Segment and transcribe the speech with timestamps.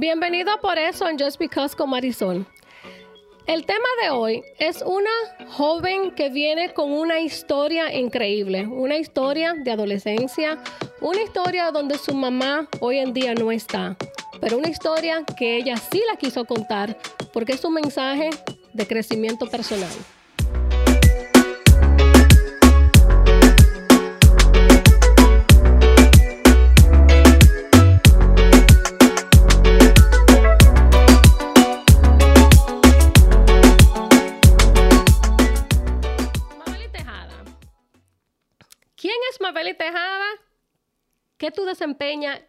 [0.00, 2.46] Bienvenido por eso en Just Because con Marisol.
[3.46, 5.10] El tema de hoy es una
[5.50, 10.58] joven que viene con una historia increíble, una historia de adolescencia,
[11.02, 13.98] una historia donde su mamá hoy en día no está,
[14.40, 16.96] pero una historia que ella sí la quiso contar
[17.34, 18.30] porque es un mensaje
[18.72, 19.92] de crecimiento personal.
[39.60, 40.26] ¿Quién es Mabeli Tejada?
[41.36, 42.40] ¿Qué tú desempeñas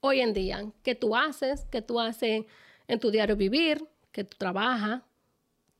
[0.00, 0.70] hoy en día?
[0.82, 1.66] ¿Qué tú haces?
[1.72, 2.44] ¿Qué tú haces
[2.86, 3.82] en tu diario vivir?
[4.12, 5.00] ¿Qué tú trabajas?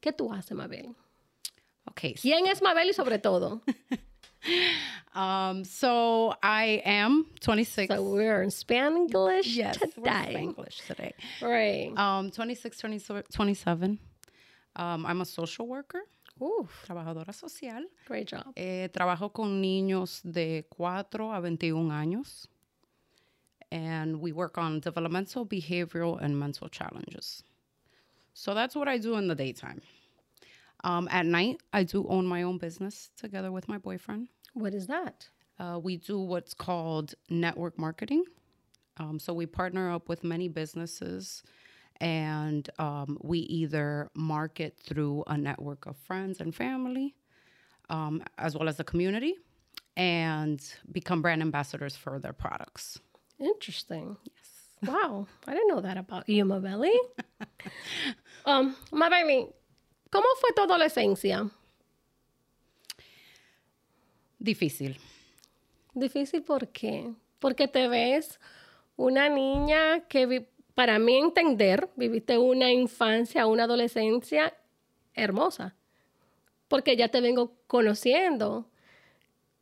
[0.00, 0.94] ¿Qué tú haces, Mabel?
[1.90, 2.14] Okay.
[2.14, 3.60] ¿Quién es Mabel y sobre todo?
[5.14, 7.94] Um, so I am 26.
[7.94, 10.34] So we're in Spanglish yes, we're today.
[10.34, 11.14] Spanglish today.
[11.40, 11.92] Right.
[11.96, 13.98] Um, 26, 20 27.
[14.74, 16.02] Um, I'm a social worker,
[16.42, 17.84] Oof, trabajadora social.
[18.06, 18.52] great job.
[18.56, 22.46] Eh, trabajo con niños de 4 a 21 años.
[23.70, 27.42] And we work on developmental, behavioral, and mental challenges.
[28.32, 29.80] So that's what I do in the daytime.
[30.82, 34.28] Um, at night, I do own my own business together with my boyfriend.
[34.52, 35.28] What is that?
[35.58, 38.24] Uh, we do what's called network marketing.
[38.98, 41.42] Um, so we partner up with many businesses
[42.00, 47.14] and um, we either market through a network of friends and family,
[47.90, 49.34] um, as well as the community,
[49.96, 50.60] and
[50.92, 52.98] become brand ambassadors for their products.
[53.38, 54.16] Interesting.
[54.24, 54.90] Yes.
[54.92, 56.94] Wow, I didn't know that about you, Mabeli.
[58.46, 59.50] um, Mabeli,
[60.10, 61.50] ¿cómo fue tu adolescencia?
[64.42, 64.98] Difícil.
[65.94, 67.14] Difícil, ¿por qué?
[67.40, 68.38] Porque te ves
[68.96, 74.54] una niña que, para mí entender, viviste una infancia, una adolescencia
[75.14, 75.74] hermosa.
[76.68, 78.68] Porque ya te vengo conociendo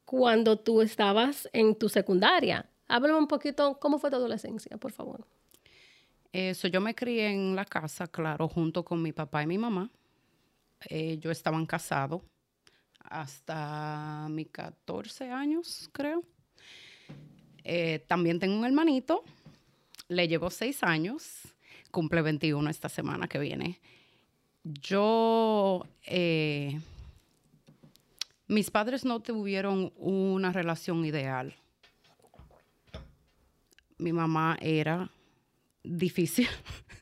[0.05, 2.69] cuando tú estabas en tu secundaria.
[2.89, 5.27] Háblame un poquito, ¿cómo fue tu adolescencia, por favor?
[6.33, 9.91] Eso, yo me crié en la casa, claro, junto con mi papá y mi mamá.
[10.89, 12.23] Ellos estaban casados
[13.01, 16.23] hasta mis 14 años, creo.
[17.65, 19.25] Eh, también tengo un hermanito,
[20.13, 21.41] le llevo 6 años,
[21.91, 23.81] cumple 21 esta semana que viene.
[24.65, 26.81] Yo, eh,
[28.47, 31.55] mis padres no tuvieron una relación ideal.
[33.99, 35.11] Mi mamá era
[35.83, 36.49] difícil.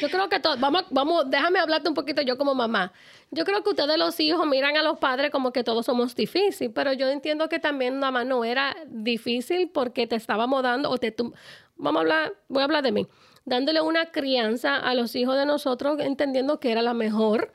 [0.00, 2.92] Yo creo que todo, vamos, vamos, déjame hablarte un poquito yo como mamá.
[3.30, 6.70] Yo creo que ustedes los hijos miran a los padres como que todos somos difíciles,
[6.74, 11.12] pero yo entiendo que también mamá no era difícil porque te estábamos dando, o te,
[11.12, 11.32] tú-
[11.76, 13.06] vamos a hablar, voy a hablar de mí,
[13.44, 17.52] dándole una crianza a los hijos de nosotros, entendiendo que era la mejor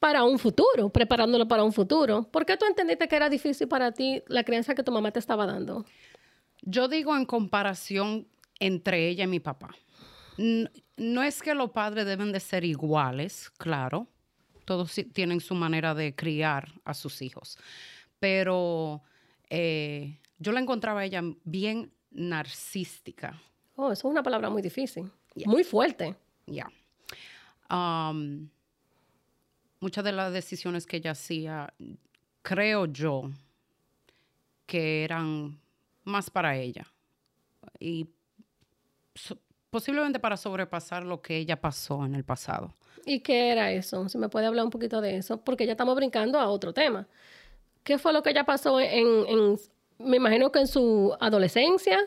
[0.00, 2.24] para un futuro, preparándolo para un futuro.
[2.24, 5.18] ¿Por qué tú entendiste que era difícil para ti la crianza que tu mamá te
[5.18, 5.84] estaba dando?
[6.62, 8.26] Yo digo en comparación
[8.58, 9.68] entre ella y mi papá.
[10.96, 14.06] No es que los padres deben de ser iguales, claro.
[14.64, 17.58] Todos tienen su manera de criar a sus hijos.
[18.18, 19.02] Pero
[19.50, 23.40] eh, yo la encontraba a ella bien narcística.
[23.76, 25.10] Oh, eso es una palabra muy difícil,
[25.46, 26.14] muy fuerte.
[26.46, 26.70] Ya.
[27.70, 28.48] Um,
[29.80, 31.72] muchas de las decisiones que ella hacía,
[32.42, 33.30] creo yo,
[34.66, 35.58] que eran
[36.04, 36.86] más para ella.
[37.78, 38.06] Y
[39.14, 39.38] so-
[39.70, 42.74] posiblemente para sobrepasar lo que ella pasó en el pasado.
[43.06, 44.08] ¿Y qué era eso?
[44.08, 47.06] Si me puede hablar un poquito de eso, porque ya estamos brincando a otro tema.
[47.82, 49.58] ¿Qué fue lo que ella pasó en, en-
[49.98, 51.98] me imagino que en su adolescencia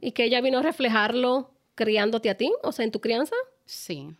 [0.00, 3.34] y que ella vino a reflejarlo criándote a ti, o sea, en tu crianza?
[3.64, 4.10] Sí.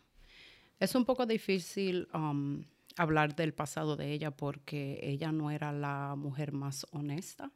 [0.81, 2.65] Es un poco difícil um,
[2.97, 7.51] hablar del pasado de ella porque ella no era la mujer más honesta.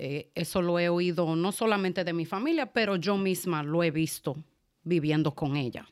[0.00, 3.90] Eh, eso lo he oído no solamente de mi familia, pero yo misma lo he
[3.90, 4.36] visto
[4.84, 5.88] viviendo con ella.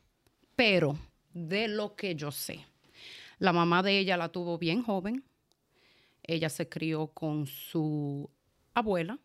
[0.54, 0.96] Pero
[1.34, 2.64] de lo que yo sé,
[3.40, 5.25] la mamá de ella la tuvo bien joven.
[6.22, 8.30] Ella se crió con su
[8.75, 9.19] abuela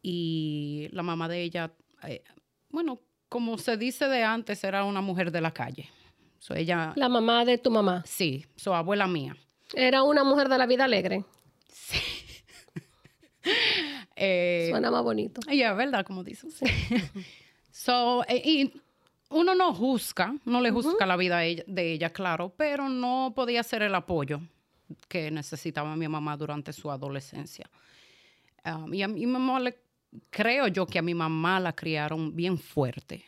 [0.00, 1.72] y la mamá de ella,
[2.04, 2.22] eh,
[2.70, 5.90] bueno, como se dice de antes, era una mujer de la calle.
[6.38, 8.02] So, ella, La mamá de tu mamá.
[8.06, 9.36] sí, su abuela mía.
[9.74, 11.24] Era una mujer de la vida alegre.
[14.20, 15.40] Eh, Suena más bonito.
[15.50, 16.04] Ya, ¿verdad?
[16.04, 16.58] Como dices.
[17.70, 18.72] so, eh, y
[19.30, 23.82] uno no juzga, no le juzga la vida de ella, claro, pero no podía ser
[23.82, 24.40] el apoyo
[25.06, 27.70] que necesitaba mi mamá durante su adolescencia.
[28.64, 29.78] Um, y a mi mamá le
[30.30, 33.24] creo yo que a mi mamá la criaron bien fuerte.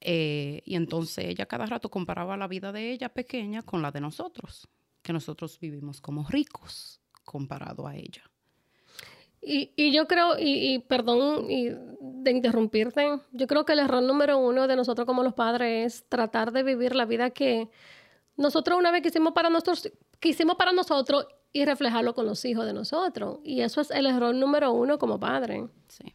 [0.00, 4.00] Eh, y entonces ella cada rato comparaba la vida de ella pequeña con la de
[4.00, 4.68] nosotros,
[5.02, 8.22] que nosotros vivimos como ricos comparado a ella.
[9.46, 14.02] Y, y yo creo, y, y perdón y de interrumpirte, yo creo que el error
[14.02, 17.68] número uno de nosotros como los padres es tratar de vivir la vida que
[18.36, 22.72] nosotros una vez quisimos para nosotros, quisimos para nosotros y reflejarlo con los hijos de
[22.72, 23.38] nosotros.
[23.44, 25.68] Y eso es el error número uno como padre.
[25.88, 26.14] Sí.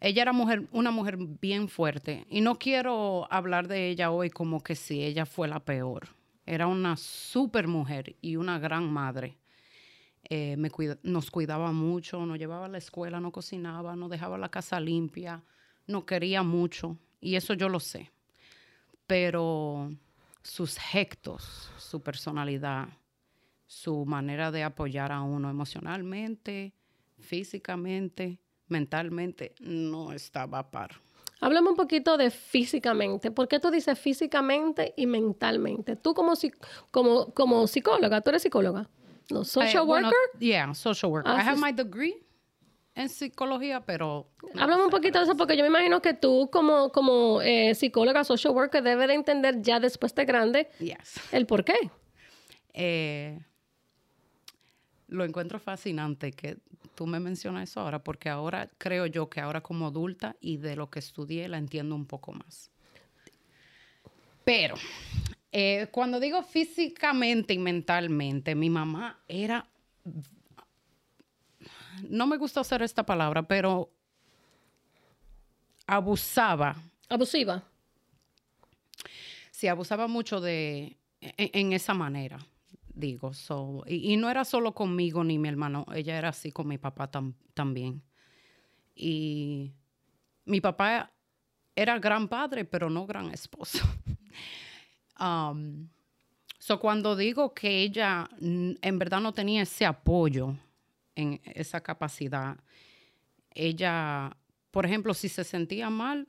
[0.00, 4.60] Ella era mujer, una mujer bien fuerte y no quiero hablar de ella hoy como
[4.60, 6.08] que si ella fue la peor.
[6.46, 9.36] Era una super mujer y una gran madre.
[10.32, 10.70] Eh, me
[11.02, 15.42] nos cuidaba mucho, nos llevaba a la escuela, no cocinaba, nos dejaba la casa limpia,
[15.88, 18.12] nos quería mucho y eso yo lo sé.
[19.08, 19.92] Pero
[20.44, 22.88] sus gestos, su personalidad,
[23.66, 26.74] su manera de apoyar a uno emocionalmente,
[27.18, 28.38] físicamente,
[28.68, 30.92] mentalmente, no estaba a par.
[31.40, 33.32] Háblame un poquito de físicamente.
[33.32, 35.96] ¿Por qué tú dices físicamente y mentalmente?
[35.96, 36.34] Tú como,
[36.92, 38.88] como, como psicóloga, tú eres psicóloga.
[39.30, 40.12] No, social worker?
[40.38, 41.32] yeah, social worker.
[41.32, 42.14] I have my degree
[42.94, 44.28] en psicología, pero...
[44.58, 48.24] Háblame un poquito de eso, porque yo me imagino que tú como, como eh, psicóloga,
[48.24, 50.68] social worker, debes de entender ya después de grande
[51.32, 51.90] el por qué.
[52.72, 53.40] Eh,
[55.08, 56.58] lo encuentro fascinante que
[56.94, 60.76] tú me mencionas eso ahora, porque ahora creo yo que ahora como adulta y de
[60.76, 62.70] lo que estudié la entiendo un poco más.
[64.44, 64.74] Pero
[65.52, 69.66] eh, cuando digo físicamente y mentalmente, mi mamá era,
[72.08, 73.90] no me gusta usar esta palabra, pero
[75.86, 76.76] abusaba.
[77.08, 77.64] Abusiva.
[79.50, 82.38] Sí, abusaba mucho de, en, esa manera,
[82.94, 83.34] digo.
[83.34, 87.10] So, y, no era solo conmigo ni mi hermano, ella era así con mi papá
[87.54, 88.02] también.
[88.94, 89.72] Y
[90.44, 91.12] mi papá
[91.74, 93.80] era gran padre, pero no gran esposo.
[95.20, 95.88] Um,
[96.58, 100.56] so cuando digo que ella en verdad no tenía ese apoyo
[101.14, 102.56] en esa capacidad,
[103.50, 104.36] ella,
[104.70, 106.26] por ejemplo, si se sentía mal,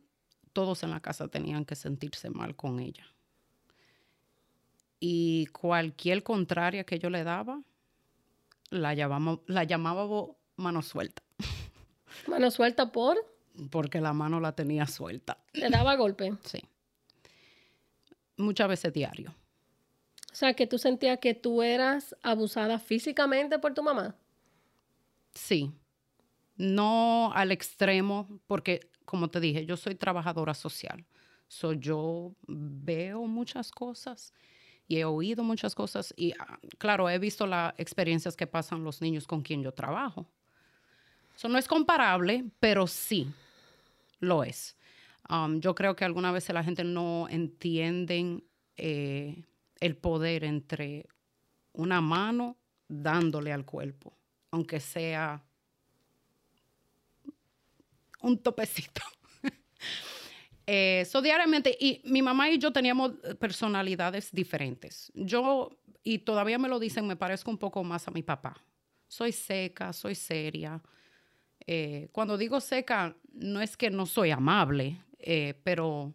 [0.53, 3.05] todos en la casa tenían que sentirse mal con ella.
[4.99, 7.61] Y cualquier contraria que yo le daba,
[8.69, 11.23] la, llamamos, la llamábamos mano suelta.
[12.27, 13.17] ¿Mano suelta por?
[13.69, 15.37] Porque la mano la tenía suelta.
[15.53, 16.33] ¿Le daba golpe?
[16.43, 16.61] Sí
[18.41, 19.33] muchas veces diario.
[20.31, 24.15] O sea, que tú sentías que tú eras abusada físicamente por tu mamá.
[25.33, 25.71] Sí.
[26.55, 31.05] No al extremo, porque como te dije, yo soy trabajadora social.
[31.47, 34.33] So, yo veo muchas cosas
[34.87, 39.01] y he oído muchas cosas y ah, claro, he visto las experiencias que pasan los
[39.01, 40.27] niños con quien yo trabajo.
[41.35, 43.27] Eso no es comparable, pero sí
[44.19, 44.77] lo es.
[45.29, 48.43] Um, yo creo que alguna veces la gente no entiende
[48.75, 49.43] eh,
[49.79, 51.07] el poder entre
[51.73, 52.57] una mano
[52.87, 54.17] dándole al cuerpo,
[54.51, 55.43] aunque sea
[58.21, 59.01] un topecito.
[60.65, 65.11] Eso eh, diariamente, y mi mamá y yo teníamos personalidades diferentes.
[65.15, 65.69] Yo,
[66.03, 68.55] y todavía me lo dicen, me parezco un poco más a mi papá.
[69.07, 70.81] Soy seca, soy seria.
[71.67, 76.13] Eh, cuando digo seca, no es que no soy amable, eh, pero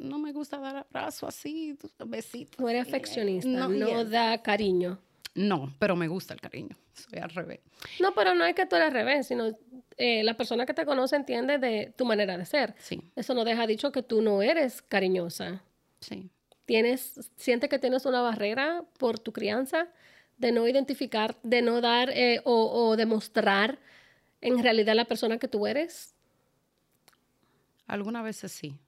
[0.00, 1.76] no me gusta dar abrazo así,
[2.06, 2.58] besitos.
[2.58, 4.98] No eres afeccionista, no, da cariño.
[5.34, 6.76] No, pero me gusta el cariño.
[6.92, 7.60] Soy al revés.
[8.00, 9.56] No, pero no es que tú eres al revés, sino
[9.96, 12.74] eh, la persona que te conoce entiende de tu manera de ser.
[12.78, 13.00] Sí.
[13.14, 15.62] Eso no deja dicho que tú no eres cariñosa.
[16.00, 16.30] Sí.
[16.64, 19.88] Tienes, siente que tienes una barrera por tu crianza
[20.38, 23.78] de no identificar, de no dar eh, o, o demostrar
[24.40, 26.14] en realidad la persona que tú eres.
[27.88, 28.78] Algunas veces sí.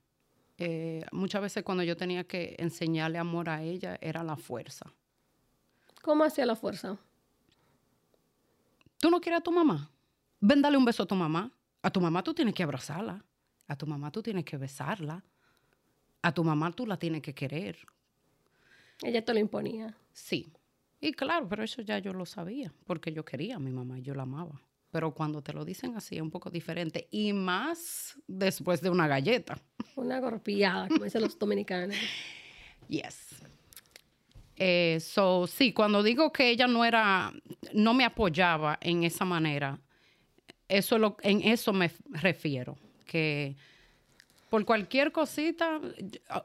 [0.58, 4.92] Eh, muchas veces cuando yo tenía que enseñarle amor a ella era la fuerza.
[6.02, 6.98] ¿Cómo hacía la fuerza?
[8.98, 9.90] ¿Tú no quieres a tu mamá?
[10.38, 11.50] Ven, dale un beso a tu mamá.
[11.82, 13.24] A tu mamá tú tienes que abrazarla.
[13.66, 15.24] A tu mamá tú tienes que besarla.
[16.20, 17.78] A tu mamá tú la tienes que querer.
[19.02, 19.96] Ella te lo imponía.
[20.12, 20.52] Sí.
[21.00, 24.02] Y claro, pero eso ya yo lo sabía, porque yo quería a mi mamá y
[24.02, 24.60] yo la amaba.
[24.90, 27.08] Pero cuando te lo dicen así es un poco diferente.
[27.10, 29.58] Y más después de una galleta.
[29.96, 31.96] Una golpeada, como dicen los dominicanos.
[32.88, 33.36] Yes.
[34.56, 37.32] Eh, so, sí, cuando digo que ella no era,
[37.72, 39.78] no me apoyaba en esa manera,
[40.68, 42.76] eso lo, en eso me refiero.
[43.06, 43.56] Que
[44.50, 45.80] por cualquier cosita,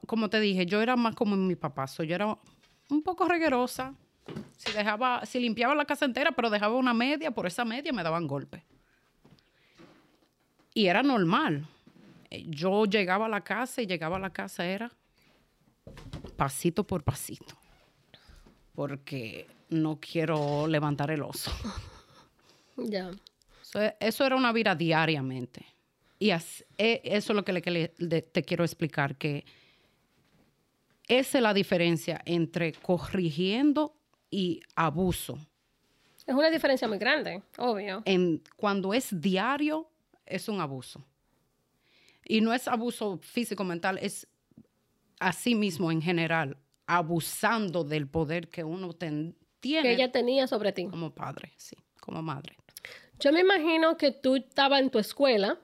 [0.06, 1.88] como te dije, yo era más como mi papá.
[1.88, 2.38] So, yo era
[2.90, 3.94] un poco reguerosa,
[4.58, 8.04] Si dejaba, si limpiaba la casa entera, pero dejaba una media, por esa media me
[8.04, 8.64] daban golpes.
[10.74, 11.66] Y era normal.
[12.30, 14.92] Eh, Yo llegaba a la casa y llegaba a la casa era
[16.36, 17.56] pasito por pasito.
[18.74, 21.52] Porque no quiero levantar el oso.
[22.78, 23.10] Ya.
[23.62, 25.66] So, e- Eso era una vida diariamente.
[26.20, 29.46] Y e- eso es lo que, le- que le- de- te quiero explicar, que
[31.08, 33.96] esa es la diferencia entre corrigiendo
[34.30, 35.38] y abuso.
[36.26, 38.02] Es una diferencia muy grande, obvio.
[38.06, 39.88] En, cuando es diario,
[40.26, 41.06] es un abuso.
[42.26, 44.28] Y no es abuso físico, mental, es
[45.20, 50.72] así mismo en general, abusando del poder que uno ten- tiene Que ella tenía sobre
[50.72, 50.88] ti.
[50.88, 52.58] como padre, sí, como madre.
[53.20, 55.58] Yo me imagino que tú estabas en tu escuela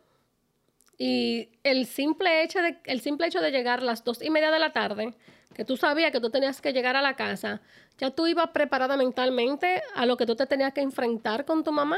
[0.98, 4.52] y el simple hecho de, el simple hecho de llegar a las dos y media
[4.52, 5.16] de la tarde,
[5.54, 7.62] que tú sabías que tú tenías que llegar a la casa,
[7.98, 11.72] ya tú ibas preparada mentalmente a lo que tú te tenías que enfrentar con tu
[11.72, 11.98] mamá.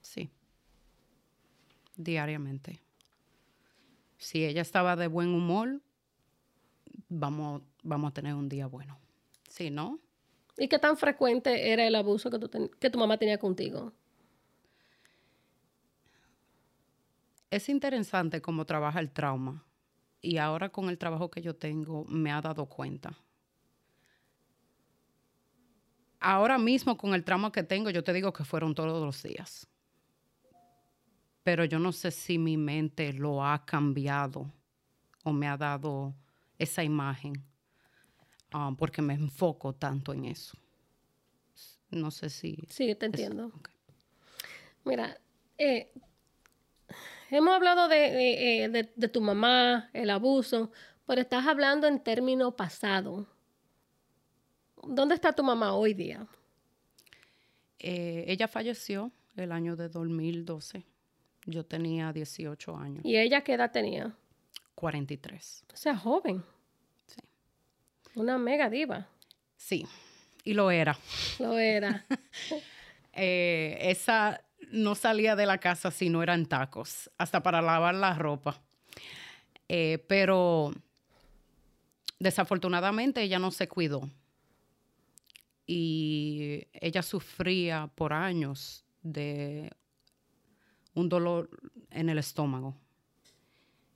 [0.00, 0.30] Sí.
[1.96, 2.80] Diariamente.
[4.16, 5.80] Si ella estaba de buen humor,
[7.08, 8.98] vamos, vamos a tener un día bueno.
[9.48, 10.00] Si no,
[10.56, 13.92] ¿Y qué tan frecuente era el abuso que, tú ten- que tu mamá tenía contigo?
[17.50, 19.63] es interesante cómo trabaja el trauma.
[20.24, 23.14] Y ahora con el trabajo que yo tengo, me ha dado cuenta.
[26.18, 29.68] Ahora mismo con el trauma que tengo, yo te digo que fueron todos los días.
[31.42, 34.50] Pero yo no sé si mi mente lo ha cambiado
[35.24, 36.14] o me ha dado
[36.58, 37.34] esa imagen,
[38.52, 40.56] ah, porque me enfoco tanto en eso.
[41.90, 42.56] No sé si...
[42.70, 43.52] Sí, te es- entiendo.
[44.84, 45.18] Mira,
[45.58, 45.92] eh,
[47.30, 50.70] hemos hablado de, de, eh, de- de tu mamá, el abuso,
[51.06, 53.26] pero estás hablando en término pasado.
[54.82, 56.26] ¿Dónde está tu mamá hoy día?
[57.78, 60.84] Eh, ella falleció el año de 2012.
[61.46, 64.14] Yo tenía 18 años, ¿Y ella qué edad tenía?
[64.74, 65.64] 43.
[65.72, 66.42] O sea, joven.
[67.06, 67.20] Sí.
[68.14, 69.06] Una mega diva.
[69.56, 69.86] Sí,
[70.42, 70.98] y lo era.
[71.38, 72.04] Lo era.
[73.16, 74.40] Eh, esa
[74.70, 78.60] no salía de la casa si no eran tacos, hasta para lavar la ropa.
[79.68, 80.72] Eh, pero
[82.18, 84.08] desafortunadamente ella no se cuidó.
[85.66, 89.70] Y ella sufría por años de
[90.94, 91.48] un dolor
[91.90, 92.76] en el estómago.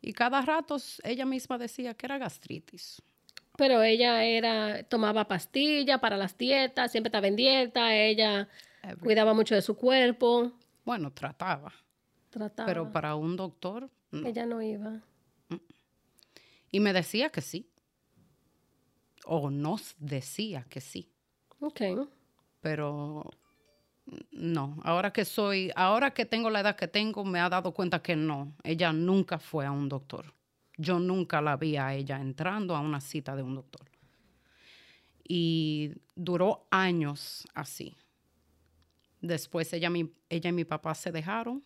[0.00, 3.02] Y cada rato ella misma decía que era gastritis.
[3.56, 8.48] Pero ella era, tomaba pastillas para las dietas, siempre estaba en dieta, ella
[8.96, 10.52] Cuidaba mucho de su cuerpo,
[10.84, 11.72] Bueno, trataba,
[12.30, 12.66] trataba.
[12.66, 14.26] pero para un doctor no.
[14.26, 15.00] Ella no iba.
[16.70, 17.70] Y me decía que sí.
[19.24, 21.10] O nos decía que sí.
[21.60, 21.80] Ok.
[22.60, 23.30] Pero
[24.32, 24.78] no.
[24.84, 28.16] Ahora que soy, ahora que tengo la edad que tengo, me ha dado cuenta que
[28.16, 28.54] no.
[28.62, 30.32] Ella nunca fue a un doctor.
[30.76, 33.90] Yo nunca la vi a ella entrando a una cita de un doctor.
[35.26, 37.96] Y duró años así.
[39.20, 39.90] Después ella,
[40.30, 41.64] y mi papá se dejaron.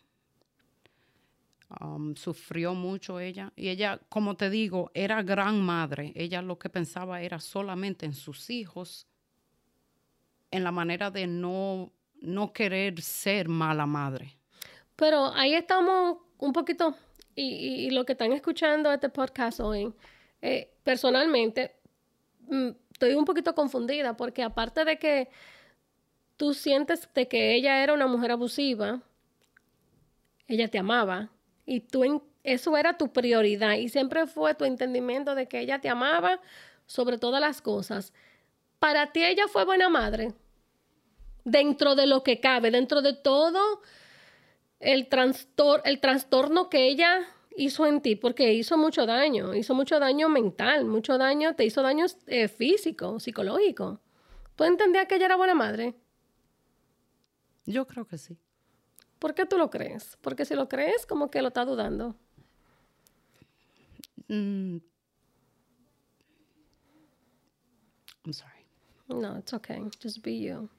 [1.79, 3.51] Um, sufrió mucho ella.
[3.55, 6.11] Y ella, como te digo, era gran madre.
[6.15, 9.07] Ella lo que pensaba era solamente en sus hijos,
[10.51, 11.91] en la manera de no,
[12.21, 14.37] no querer ser mala madre.
[14.95, 16.95] Pero ahí estamos un poquito,
[17.35, 19.91] y lo que están escuchando este podcast hoy,
[20.45, 21.77] eh, personalmente,
[22.49, 25.29] mm, estoy un poquito confundida porque aparte de que
[26.43, 28.99] tú sientes de que ella era una mujer abusiva,
[30.45, 31.29] ella te amaba
[31.65, 35.87] y tú eso era tu prioridad y siempre fue tu entendimiento de que ella te
[35.87, 36.41] amaba
[36.85, 38.11] sobre todas las cosas.
[38.77, 40.33] Para ti ella fue buena madre,
[41.45, 43.81] dentro de lo que cabe, dentro de todo
[44.81, 45.07] el,
[45.85, 47.21] el trastorno que ella
[47.55, 51.81] hizo en ti, porque hizo mucho daño, hizo mucho daño mental, mucho daño, te hizo
[51.81, 54.01] daño eh, físico, psicológico.
[54.57, 56.02] ¿Tú entendías que ella era buena madre?
[57.65, 58.37] Yo creo que sí.
[59.19, 60.17] ¿Por qué tú lo crees?
[60.21, 62.15] Porque si lo crees, como que lo estás dudando.
[64.27, 64.77] Mm.
[68.25, 68.65] I'm sorry.
[69.07, 69.81] No, it's okay.
[70.01, 70.69] Just be you.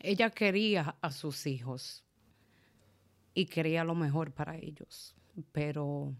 [0.00, 2.04] Ella quería a sus hijos
[3.34, 5.14] y quería lo mejor para ellos,
[5.52, 6.14] pero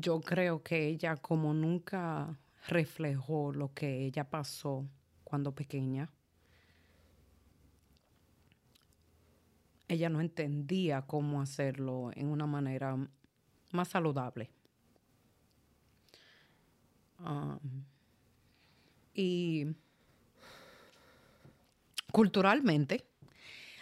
[0.00, 2.38] yo creo que ella como nunca
[2.68, 4.86] reflejó lo que ella pasó
[5.24, 6.10] cuando pequeña,
[9.88, 12.96] ella no entendía cómo hacerlo en una manera
[13.72, 14.50] más saludable.
[17.20, 17.84] Um,
[19.14, 19.66] y
[22.12, 23.06] culturalmente,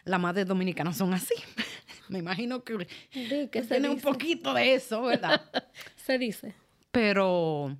[0.05, 1.35] las madres dominicanas son así.
[2.09, 5.41] Me imagino que, tiene un poquito de eso, ¿verdad?
[5.97, 6.55] se dice.
[6.91, 7.77] Pero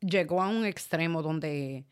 [0.00, 1.84] llegó a un extremo donde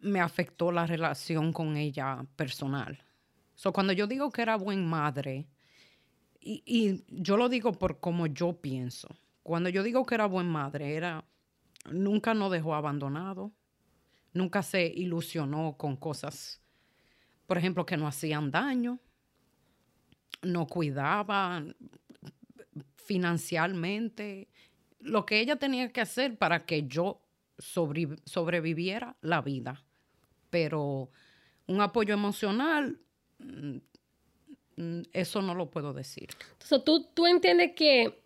[0.00, 2.98] me afectó la relación con ella personal.
[3.54, 5.46] So, cuando yo digo que era buen madre,
[6.40, 9.08] y, y, yo lo digo por como yo pienso,
[9.42, 11.24] cuando yo digo que era buen madre, era,
[11.90, 13.52] nunca nos dejó abandonado,
[14.32, 16.61] nunca se ilusionó con cosas,
[17.46, 18.98] por ejemplo, que no hacían daño,
[20.42, 21.62] no cuidaba
[22.96, 24.48] financieramente,
[25.00, 27.20] lo que ella tenía que hacer para que yo
[27.58, 29.84] sobreviviera la vida.
[30.50, 31.10] Pero
[31.66, 33.00] un apoyo emocional,
[33.38, 33.78] mm,
[35.12, 36.28] eso no lo puedo decir.
[36.52, 38.22] Entonces, ¿tú, tú entiendes que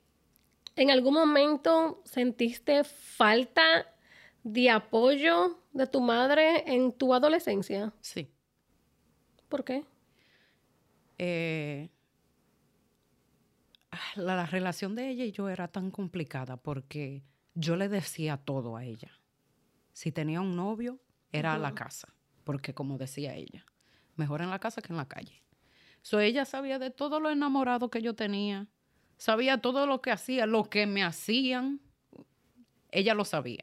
[0.76, 3.86] en algún momento sentiste falta
[4.42, 7.92] de apoyo de tu madre en tu adolescencia?
[8.00, 8.30] Sí.
[9.48, 9.84] ¿Por qué?
[11.18, 11.88] Eh,
[14.16, 17.22] la, relación de ella y yo era tan complicada porque
[17.54, 19.10] yo le decía todo a ella.
[19.92, 21.00] Si tenía un novio,
[21.32, 23.64] era a la casa, porque como decía ella,
[24.16, 25.42] mejor en la casa que en la calle.
[26.02, 28.68] So, ella sabía de todo lo enamorado que yo tenía,
[29.16, 31.80] sabía todo lo que hacía, lo que me hacían,
[32.90, 33.62] ella lo sabía.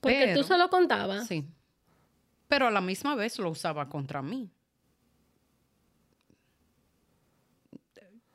[0.00, 1.26] Porque tú se lo contabas.
[1.26, 1.46] Sí.
[2.54, 4.48] Pero a la misma vez lo usaba contra mí.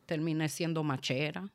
[0.05, 1.49] Terminé siendo machera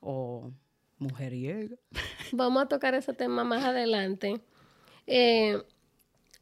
[0.00, 0.50] o
[0.96, 1.76] mujeriega.
[2.32, 4.40] Vamos a tocar ese tema más adelante.
[5.06, 5.62] Eh,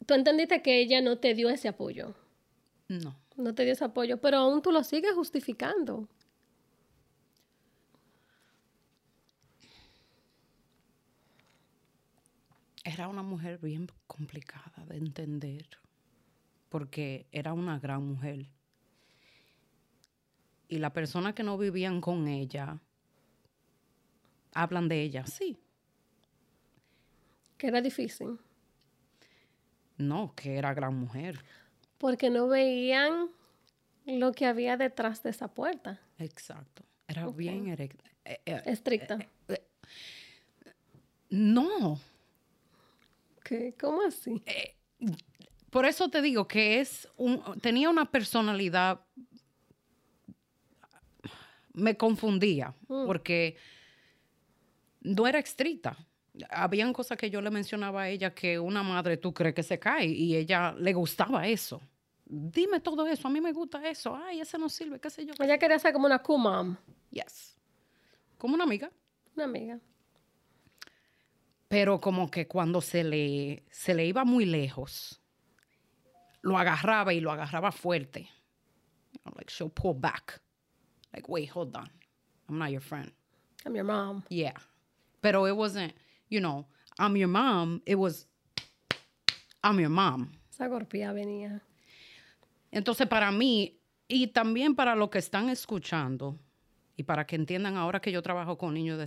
[0.07, 2.15] tú entendiste que ella no te dio ese apoyo.
[2.87, 3.19] No.
[3.35, 6.09] No te dio ese apoyo, pero aún tú lo sigues justificando.
[12.85, 15.67] Era una mujer bien complicada de entender,
[16.69, 18.47] porque era una gran mujer.
[20.69, 22.81] Y la persona que no vivían con ella
[24.55, 25.59] hablan de ella, sí.
[27.57, 28.39] Que era difícil.
[29.99, 31.45] No, que era gran mujer.
[31.99, 33.31] Porque no veían
[34.07, 36.01] lo que había detrás de esa puerta.
[36.19, 36.83] Exacto.
[37.07, 37.91] Era bien eh,
[38.25, 39.19] eh, estricta.
[39.49, 39.63] Eh,
[41.31, 42.01] no.
[43.53, 43.75] ¿Qué?
[43.79, 44.43] ¿Cómo así?
[45.69, 49.05] por eso te digo que es un, tenía una personalidad.
[51.75, 53.07] Me confundía, mm.
[53.07, 53.57] porque
[55.03, 55.99] no era estricta.
[56.49, 59.79] Habían cosas que yo le mencionaba a ella que una madre tú crees que se
[59.79, 61.79] cae y ella le gustaba eso.
[62.25, 64.17] Dime todo eso, a mí me gusta eso.
[64.17, 65.35] Ay, ese no sirve, qué sé yo.
[65.39, 66.79] Ella quería ser como una cool
[67.11, 67.55] Yes.
[68.39, 68.91] Como una amiga.
[69.35, 69.79] Una amiga.
[71.73, 75.23] Pero como que cuando se le, se le iba muy lejos,
[76.43, 78.29] lo agarraba y lo agarraba fuerte.
[79.37, 80.39] like she'll pull back.
[81.15, 81.89] Like, wait, hold on.
[82.47, 83.11] I'm not your friend.
[83.65, 84.23] I'm your mom.
[84.29, 84.53] Yeah.
[85.23, 85.95] Pero it wasn't,
[86.29, 86.67] you know,
[86.99, 87.81] I'm your mom.
[87.87, 88.27] It was,
[89.65, 90.31] I'm your mom.
[90.53, 91.63] Esa golpea venía.
[92.71, 96.39] Entonces, para mí, y también para los que están escuchando,
[96.99, 99.05] y para que entiendan ahora que yo trabajo con niños de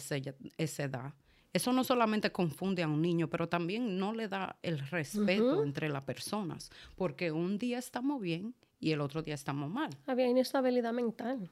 [0.57, 1.13] esa, edad,
[1.55, 5.87] eso no solamente confunde a un niño, pero también no le da el respeto entre
[5.87, 9.89] las personas, porque un día estamos bien y el otro día estamos mal.
[10.05, 11.49] Había inestabilidad mental.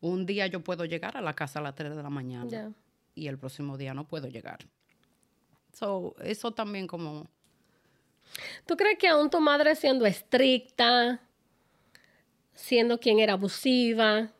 [0.00, 2.72] Un día yo puedo llegar a la casa a las 3 de la mañana
[3.14, 4.60] y el próximo día no puedo llegar.
[5.74, 7.26] So, eso también como...
[8.64, 11.20] ¿Tú crees que aún tu madre siendo estricta,
[12.54, 14.30] siendo quien era abusiva,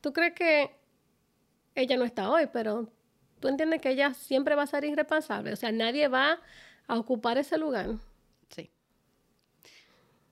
[0.00, 0.72] tú crees que
[1.76, 2.97] ella no está hoy, pero
[3.40, 5.52] tú entiendes que ella siempre va a ser irresponsable?
[5.52, 6.38] O sea, nadie va
[6.86, 7.96] a ocupar ese lugar.
[8.50, 8.70] Sí.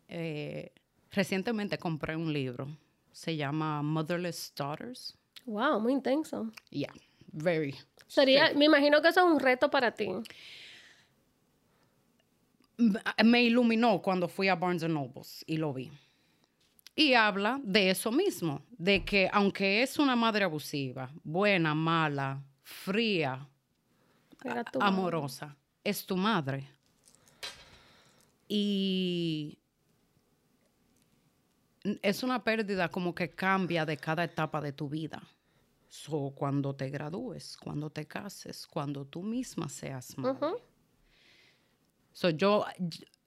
[0.09, 0.73] Eh,
[1.11, 2.69] recientemente compré un libro
[3.17, 5.17] se llama Motherless Daughters.
[5.47, 6.53] Wow, muy intenso.
[6.69, 6.93] Yeah,
[7.33, 7.75] very.
[8.07, 10.09] Sería, me imagino que eso es un reto para ti.
[13.25, 15.91] Me iluminó cuando fui a Barnes Nobles y lo vi.
[16.95, 23.49] Y habla de eso mismo, de que aunque es una madre abusiva, buena, mala, fría,
[24.81, 26.69] amorosa, es tu madre.
[28.49, 29.57] Y
[32.03, 35.23] es una pérdida como que cambia de cada etapa de tu vida.
[35.89, 40.59] So, cuando te gradúes, cuando te cases, cuando tú misma seas madre.
[42.13, 42.67] so, yo,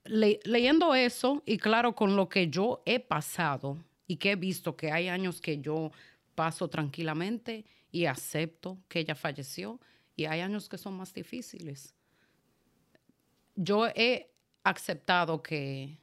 [0.04, 4.92] leyendo eso y claro, con lo que yo he pasado y que he visto que
[4.92, 5.92] hay años que yo
[6.34, 9.80] paso tranquilamente y acepto que ella falleció
[10.16, 11.94] y hay años que son más difíciles.
[13.56, 14.30] Yo he
[14.62, 15.98] aceptado que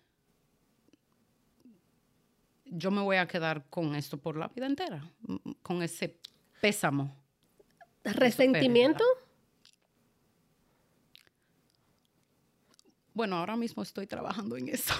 [2.65, 5.10] yo me voy a quedar con esto por la vida entera,
[5.62, 6.19] con ese
[6.62, 7.15] pésamo.
[8.04, 9.04] ¿Resentimiento?
[13.13, 14.93] Bueno, ahora mismo estoy trabajando en eso.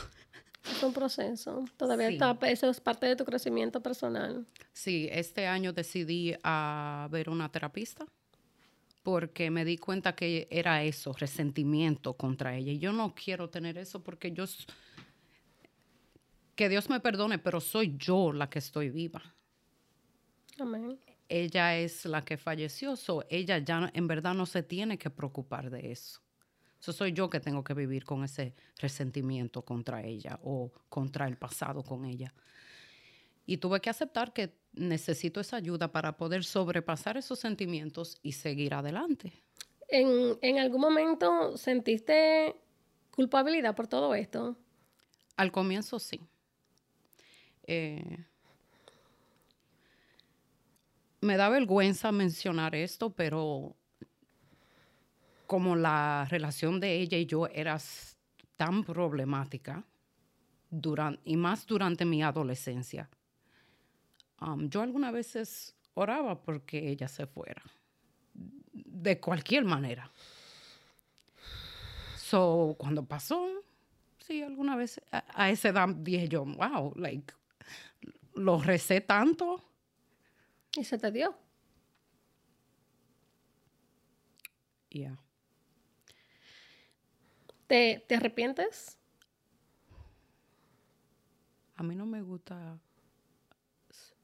[0.78, 1.66] Es un proceso.
[1.76, 4.46] Todavía está, eso es parte de tu crecimiento personal.
[4.74, 8.06] Sí, este año decidí a ver una terapista
[9.02, 12.74] porque me di cuenta que era eso, resentimiento contra ella.
[12.74, 14.46] Y yo no quiero tener eso porque yo,
[16.56, 19.24] que Dios me perdone, pero soy yo la que estoy viva.
[20.60, 21.00] Amén.
[21.28, 25.72] Ella es la que falleció, so ella ya en verdad no se tiene que preocupar
[25.72, 26.22] de eso.
[26.80, 31.38] Eso soy yo que tengo que vivir con ese resentimiento contra ella o contra el
[31.38, 32.34] pasado con ella.
[33.46, 38.74] Y tuve que aceptar que necesito esa ayuda para poder sobrepasar esos sentimientos y seguir
[38.74, 39.34] adelante.
[39.90, 42.56] ¿En, algún momento sentiste
[43.12, 44.58] culpabilidad por todo esto?
[45.38, 46.20] Al comienzo sí.
[47.66, 48.18] Eh,
[51.22, 53.76] me da vergüenza mencionar esto, pero
[55.48, 57.78] como la relación de ella y yo era
[58.58, 59.84] tan problemática,
[60.70, 63.10] durante, y más durante mi adolescencia,
[64.42, 67.64] um, yo algunas veces oraba porque ella se fuera,
[68.74, 70.12] de cualquier manera.
[72.18, 73.48] So, cuando pasó,
[74.20, 77.34] sí, alguna vez a, a, esa edad dije yo, wow, like,
[78.36, 79.64] lo recé tanto.
[80.76, 81.36] Y se te dio.
[84.90, 85.18] Yeah.
[87.68, 88.98] ¿Te, ¿Te arrepientes?
[91.76, 92.80] A mí no me gusta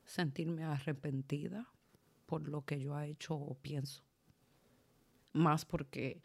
[0.06, 1.68] sentirme arrepentida
[2.26, 4.04] por lo que yo he hecho o pienso.
[5.34, 6.22] Más porque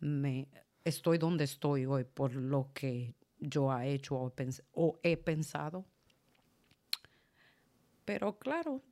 [0.00, 0.48] me
[0.84, 4.32] estoy donde estoy hoy por lo que yo he hecho o,
[4.72, 5.86] o he pensado.
[8.04, 8.82] Pero claro,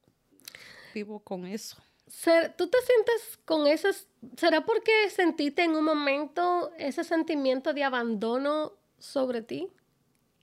[0.95, 1.83] vivo con eso.
[2.07, 3.89] ¿Tú te sientes con eso?
[4.37, 9.69] ¿Será porque sentiste en un momento ese sentimiento de abandono sobre ti?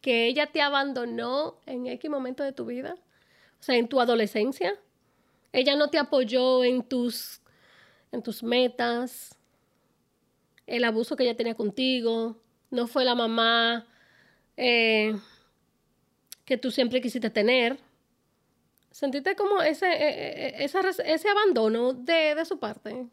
[0.02, 2.96] ¿Que ella te abandonó en X momento de tu vida?
[3.60, 4.78] O sea, en tu adolescencia.
[5.54, 7.42] Ella no te apoyó en tus,
[8.12, 9.38] en tus metas,
[10.68, 12.42] el abuso que ella tenía contigo.
[12.72, 13.88] No fue la mamá
[14.58, 15.16] eh,
[16.44, 17.80] que tú siempre quisiste tener.
[18.94, 23.08] ¿Sentiste como ese, e, e, e, ese abandono de, su parte?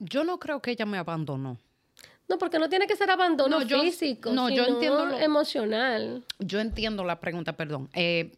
[0.00, 1.58] Yo no creo que ella me abandonó.
[2.28, 6.24] No, porque no tiene que ser abandono físico, no, sino yo entiendo emocional.
[6.40, 7.88] Yo entiendo la pregunta, perdón.
[7.94, 8.36] Eh,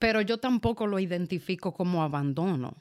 [0.00, 2.74] pero yo tampoco lo identifico como abandono.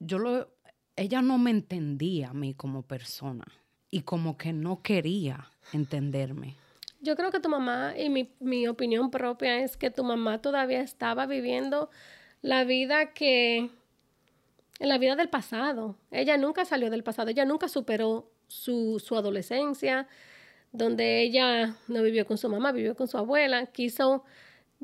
[0.00, 0.48] Yo lo,
[0.96, 3.44] ella no me entendía a mí como persona
[3.90, 6.56] y como que no quería entenderme.
[7.00, 11.26] Yo creo que tu mamá, y mi, opinión propia es que tu mamá todavía estaba
[11.26, 11.90] viviendo
[12.40, 13.70] la vida que,
[14.78, 15.96] la vida del pasado.
[16.10, 20.08] Ella nunca salió del pasado, ella nunca superó su, adolescencia,
[20.72, 24.24] donde ella no vivió con su mamá, vivió con su abuela, quiso,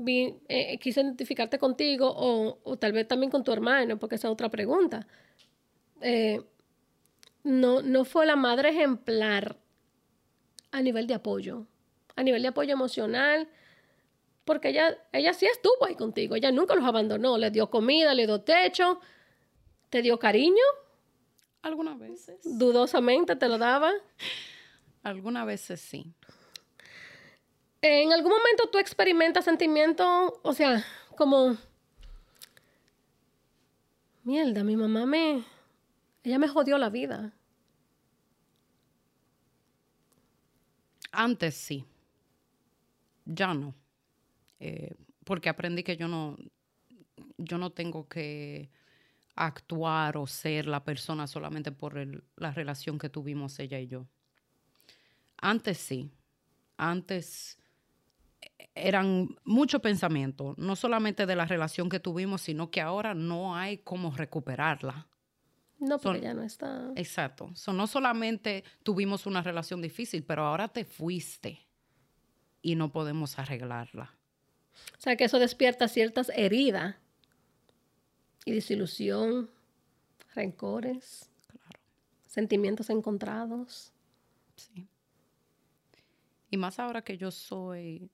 [0.07, 4.33] eh, quiso identificarte contigo o, o, tal vez también con tu hermano, porque esa es
[4.33, 5.07] otra pregunta.
[6.03, 6.43] Eh,
[7.43, 9.57] no, no fue la madre ejemplar
[10.73, 11.67] a nivel de apoyo,
[12.17, 13.49] a nivel de apoyo emocional,
[14.45, 18.27] porque ella, ella sí estuvo ahí contigo, ella nunca los abandonó, le dio comida, le
[18.27, 19.01] dio techo,
[19.89, 20.63] te dio cariño.
[21.63, 22.41] Algunas veces.
[22.43, 23.93] Dudosamente te lo daba.
[25.03, 26.15] Algunas veces sí.
[27.83, 30.85] ¿En algún momento tú experimentas sentimiento, o sea,
[31.17, 31.57] como,
[34.23, 35.45] mierda, mi mamá me,
[36.23, 37.33] ella me jodió la vida.
[41.13, 41.85] Antes sí.
[43.25, 43.75] Ya no.
[44.59, 46.37] Eh, porque aprendí que yo no,
[47.39, 48.71] yo no tengo que
[49.35, 51.97] actuar o ser la persona solamente por
[52.37, 54.07] la relación que tuvimos ella y yo.
[55.39, 56.11] Antes sí.
[56.77, 57.59] Antes
[58.75, 63.79] eran mucho pensamiento, no solamente de la relación que tuvimos, sino que ahora no hay
[63.79, 65.07] cómo recuperarla.
[65.81, 66.93] No, porque ya no está.
[66.95, 67.51] Exacto.
[67.73, 71.67] no solamente tuvimos una relación difícil, pero ahora te fuiste
[72.63, 74.15] y no podemos arreglarla.
[74.97, 76.97] O sea, que eso despierta ciertas heridas
[78.45, 79.51] y desilusión
[80.35, 81.81] rencores, Claro,
[82.27, 83.93] sentimientos encontrados.
[84.57, 84.87] sí.
[86.53, 88.11] Y más ahora que yo soy,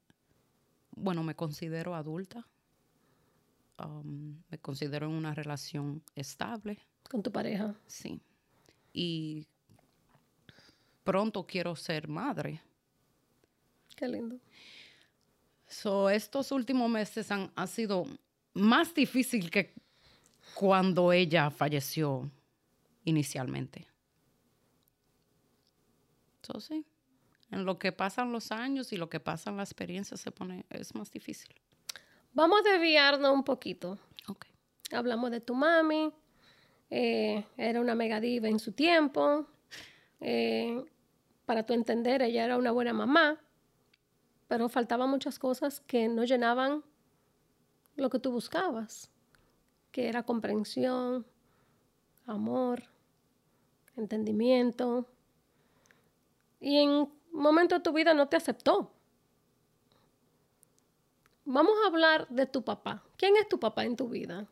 [0.91, 2.47] bueno, me considero adulta.
[3.79, 6.79] um, me considero en una relación estable.
[7.09, 7.75] Con tu pareja.
[7.87, 8.21] Sí.
[8.93, 9.47] Y
[11.05, 12.61] pronto quiero ser madre.
[13.95, 14.39] Qué lindo.
[15.69, 18.07] So, estos últimos meses han, ha sido
[18.55, 19.75] más difícil que
[20.55, 22.31] cuando ella falleció
[23.05, 23.87] inicialmente.
[26.43, 26.85] So, sí.
[27.51, 30.95] En lo que pasan los años y lo que pasan las experiencias se pone, es
[30.95, 31.55] más difícil.
[32.33, 33.99] Vamos a desviarnos un poquito.
[34.29, 34.47] Ok.
[34.93, 36.13] Hablamos de tu mami.
[36.91, 39.47] Eh, era una mega diva en su tiempo.
[40.21, 40.85] eh,
[41.45, 43.41] para tu entender, ella era una buena mamá.
[44.49, 46.85] Pero faltaban muchas cosas que no llenaban
[47.97, 49.11] lo que tú buscabas.
[49.93, 51.27] Que era comprensión,
[52.27, 52.83] amor,
[53.97, 55.07] entendimiento.
[56.61, 58.93] Y en un momento de tu vida no te aceptó.
[61.45, 63.05] Vamos a hablar de tu papá.
[63.17, 64.49] ¿Quién es tu papá en tu vida?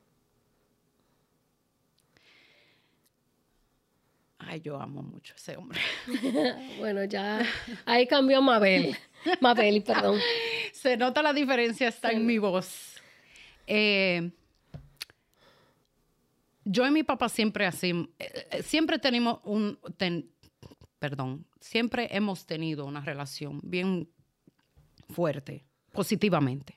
[4.46, 5.80] Ay, yo amo mucho a ese hombre.
[6.78, 7.44] Bueno, ya
[7.86, 8.96] ahí cambió Mabel.
[9.40, 10.18] Mabel, perdón.
[10.72, 13.00] Se nota la diferencia, está en mi voz.
[13.66, 14.30] Eh,
[16.64, 20.30] yo y mi papá siempre así, eh, eh, siempre tenemos un, ten-
[20.98, 24.08] perdón, siempre hemos tenido una relación bien
[25.10, 26.76] fuerte, positivamente.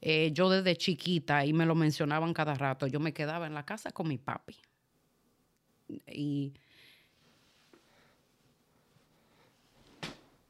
[0.00, 3.64] Eh, yo desde chiquita, y me lo mencionaban cada rato, yo me quedaba en la
[3.64, 4.56] casa con mi papi.
[5.88, 6.52] Y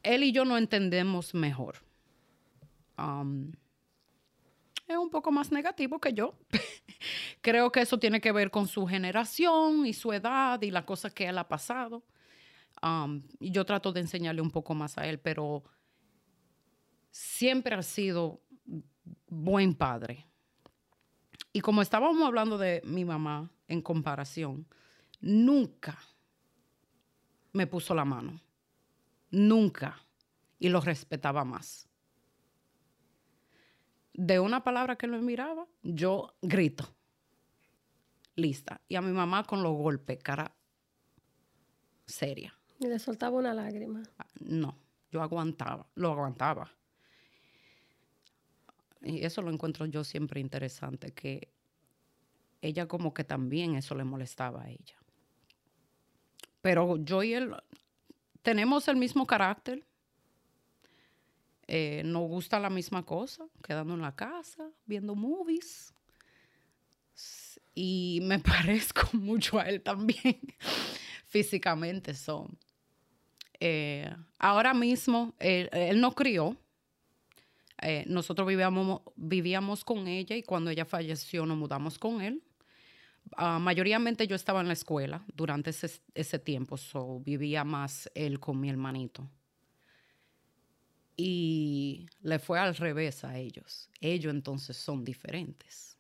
[0.02, 1.76] él y yo no entendemos mejor.
[2.96, 3.52] Um,
[4.86, 6.34] es un poco más negativo que yo.
[7.40, 11.12] Creo que eso tiene que ver con su generación y su edad y las cosas
[11.12, 12.04] que él ha pasado.
[12.82, 15.64] Um, yo trato de enseñarle un poco más a él, pero
[17.10, 18.40] siempre ha sido
[19.26, 20.26] buen padre.
[21.52, 24.66] Y como estábamos hablando de mi mamá en comparación,
[25.20, 25.98] nunca
[27.56, 28.40] me puso la mano.
[29.30, 29.98] Nunca.
[30.58, 31.88] Y lo respetaba más.
[34.12, 36.94] De una palabra que lo miraba, yo grito.
[38.34, 38.80] Lista.
[38.88, 40.54] Y a mi mamá con los golpes, cara
[42.06, 42.54] seria.
[42.78, 44.02] Y le soltaba una lágrima.
[44.40, 44.78] No,
[45.10, 46.70] yo aguantaba, lo aguantaba.
[49.02, 51.52] Y eso lo encuentro yo siempre interesante, que
[52.60, 54.96] ella como que también eso le molestaba a ella.
[56.66, 57.54] Pero yo y él
[58.42, 59.84] tenemos el mismo carácter,
[61.68, 65.94] eh, nos gusta la misma cosa, quedando en la casa, viendo movies.
[67.72, 70.40] Y me parezco mucho a él también,
[71.28, 72.14] físicamente.
[72.14, 72.48] So.
[73.60, 76.56] Eh, ahora mismo, él, nos crió.
[77.80, 78.48] Eh, nosotros
[79.14, 82.42] vivíamos con ella y cuando ella falleció nos mudamos con él.
[83.36, 88.60] Mayoritariamente yo estaba en la escuela durante ese, ese tiempo, so vivía más él con
[88.60, 89.28] mi hermanito.
[91.16, 93.88] Y le fue al revés a ellos.
[94.00, 95.96] Ellos entonces son diferentes.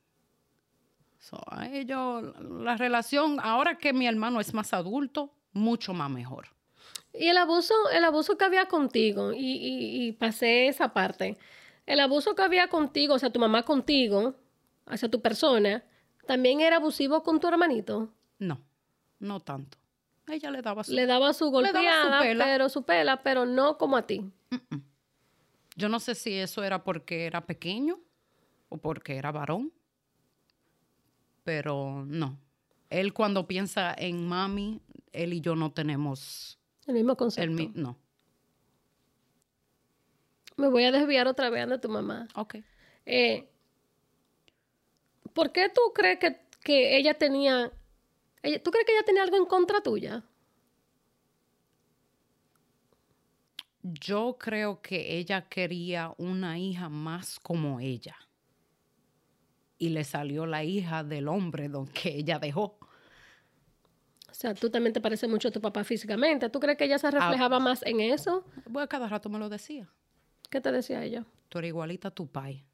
[1.18, 6.48] So, a ellos, la relación, ahora que mi hermano es más adulto, mucho más mejor.
[7.12, 11.36] Y el abuso, el abuso que había contigo, y, y- y pasé esa parte.
[11.86, 14.36] El abuso que había contigo, o sea, tu mamá contigo,
[14.84, 15.82] hacia tu persona,
[16.26, 18.12] también era abusivo con tu hermanito.
[18.38, 18.60] No,
[19.18, 19.78] no tanto.
[20.28, 20.92] Ella le daba su...
[20.92, 22.44] Le daba su daba su golpeada, pela.
[22.44, 24.30] pero su pela, pero no como a ti.
[25.76, 28.00] Yo no sé si eso era porque era pequeño
[28.68, 29.72] o porque era varón,
[31.44, 32.38] pero no.
[32.90, 34.80] Él cuando piensa en mami,
[35.12, 37.44] él y yo no tenemos El mismo concepto.
[37.44, 37.96] el mi- no.
[40.56, 42.26] Me voy a desviar otra vez de tu mamá.
[42.34, 42.56] Ok.
[43.04, 43.48] Eh,
[45.36, 47.70] ¿Por qué tú crees que, que ella tenía...
[48.42, 50.24] ella- ¿Tú crees que ella tenía algo en contra tuya?
[53.82, 58.16] Yo creo que ella quería una hija más como ella.
[59.78, 62.78] Y le salió la hija del hombre don- que ella dejó.
[64.30, 66.48] O sea, tú también te pareces mucho a tu papá físicamente.
[66.48, 67.10] ¿Tú crees que ella se Ah.
[67.10, 68.44] reflejaba más en eso?
[68.68, 69.88] Bueno, cada rato me lo decía.
[70.50, 71.24] ¿Qué te decía ella?
[71.48, 72.64] Tú eres igualita a tu pai.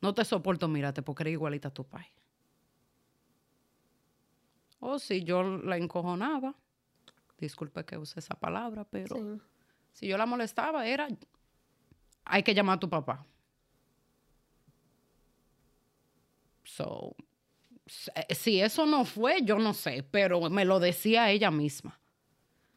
[0.00, 2.06] No te soporto mírate porque eres igualita a tu pai.
[4.80, 6.54] O si yo la encojonaba,
[7.38, 9.42] disculpe que use esa palabra, pero Sí.
[9.92, 11.08] si yo la molestaba era,
[12.24, 13.24] hay que llamar a tu papá.
[16.64, 17.14] So,
[18.14, 21.98] Eh, si eso no fue, yo no sé, pero me lo decía ella misma.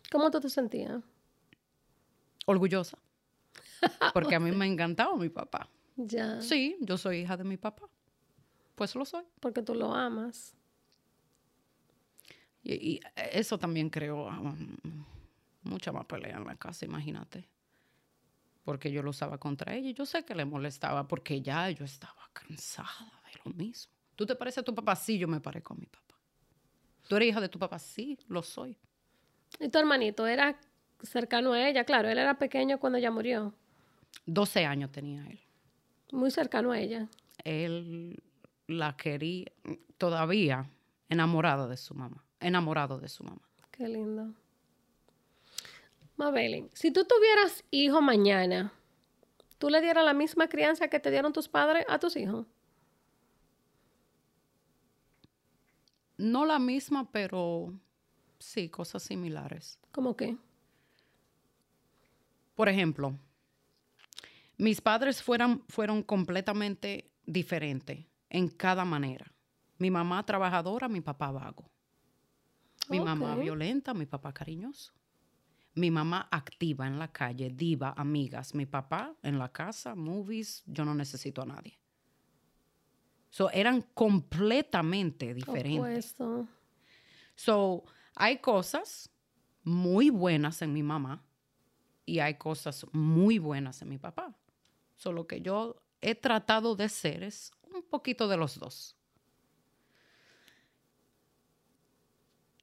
[0.10, 1.04] ¿Cómo tú te sentías?
[2.46, 2.98] Orgullosa.
[4.14, 5.68] Porque a mí me encantaba mi papá.
[6.08, 6.42] Ya.
[6.42, 7.88] Sí, yo soy hija de mi papá.
[8.76, 9.24] Pues lo soy.
[9.40, 10.56] Porque tú lo amas.
[12.64, 14.78] Y, eso también creó um,
[15.64, 17.48] mucha más pelea en la casa, imagínate.
[18.64, 21.86] Porque yo lo usaba contra ella y yo sé que le molestaba porque ya yo
[21.86, 23.94] estaba cansada de lo mismo.
[24.16, 24.96] ¿Tú te pareces a tu papá?
[24.96, 26.16] Sí, yo me parezco a mi papá.
[27.08, 27.80] ¿Tú eres hija de tu papá?
[27.80, 28.78] Sí, lo soy.
[29.60, 30.60] ¿Y tu hermanito era
[31.02, 31.84] cercano a ella?
[31.84, 33.54] Claro, él era pequeño cuando ella murió.
[34.26, 35.40] 12 años tenía él.
[36.12, 37.08] Muy cercano a ella.
[37.44, 38.22] Él
[38.68, 39.52] la quería
[39.98, 40.70] todavía
[41.10, 42.24] enamorada de su mamá.
[42.40, 43.42] Enamorado de su mamá.
[43.72, 44.34] Qué lindo.
[46.18, 48.72] Mabelin, si tú tuvieras hijo mañana,
[49.58, 52.46] ¿tú le dieras la misma crianza que te dieron tus padres a tus hijos?
[56.18, 57.74] No la misma, pero
[58.38, 59.80] sí, cosas similares.
[59.92, 60.38] ¿Cómo qué?
[62.54, 63.18] Por ejemplo,
[64.62, 69.26] mis padres fueron, fueron completamente diferentes en cada manera.
[69.80, 71.68] Mi mamá trabajadora, mi papá vago.
[72.88, 74.94] Mi mamá violenta, mi papá cariñoso.
[75.74, 78.54] Mi mamá activa en la calle, diva, amigas.
[78.54, 81.80] Mi papá en la casa, movies, yo no necesito a nadie.
[83.32, 86.16] So, eran completamente diferentes.
[87.34, 89.10] So, hay cosas
[89.64, 91.24] muy buenas en mi mamá
[92.06, 94.36] y hay cosas muy buenas en mi papá.
[95.02, 98.96] Solo que yo he tratado de ser es un poquito de los dos.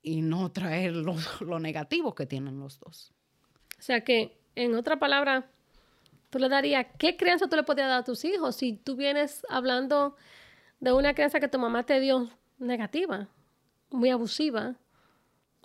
[0.03, 3.13] Y no traer lo, lo negativo que tienen los dos.
[3.77, 5.51] O sea que, en otra palabra,
[6.31, 9.45] tú le darías, ¿qué crianza tú le podrías dar a tus hijos si tú vienes
[9.49, 10.15] hablando
[10.79, 13.27] de una crianza que tu mamá te dio negativa,
[13.91, 14.77] muy abusiva?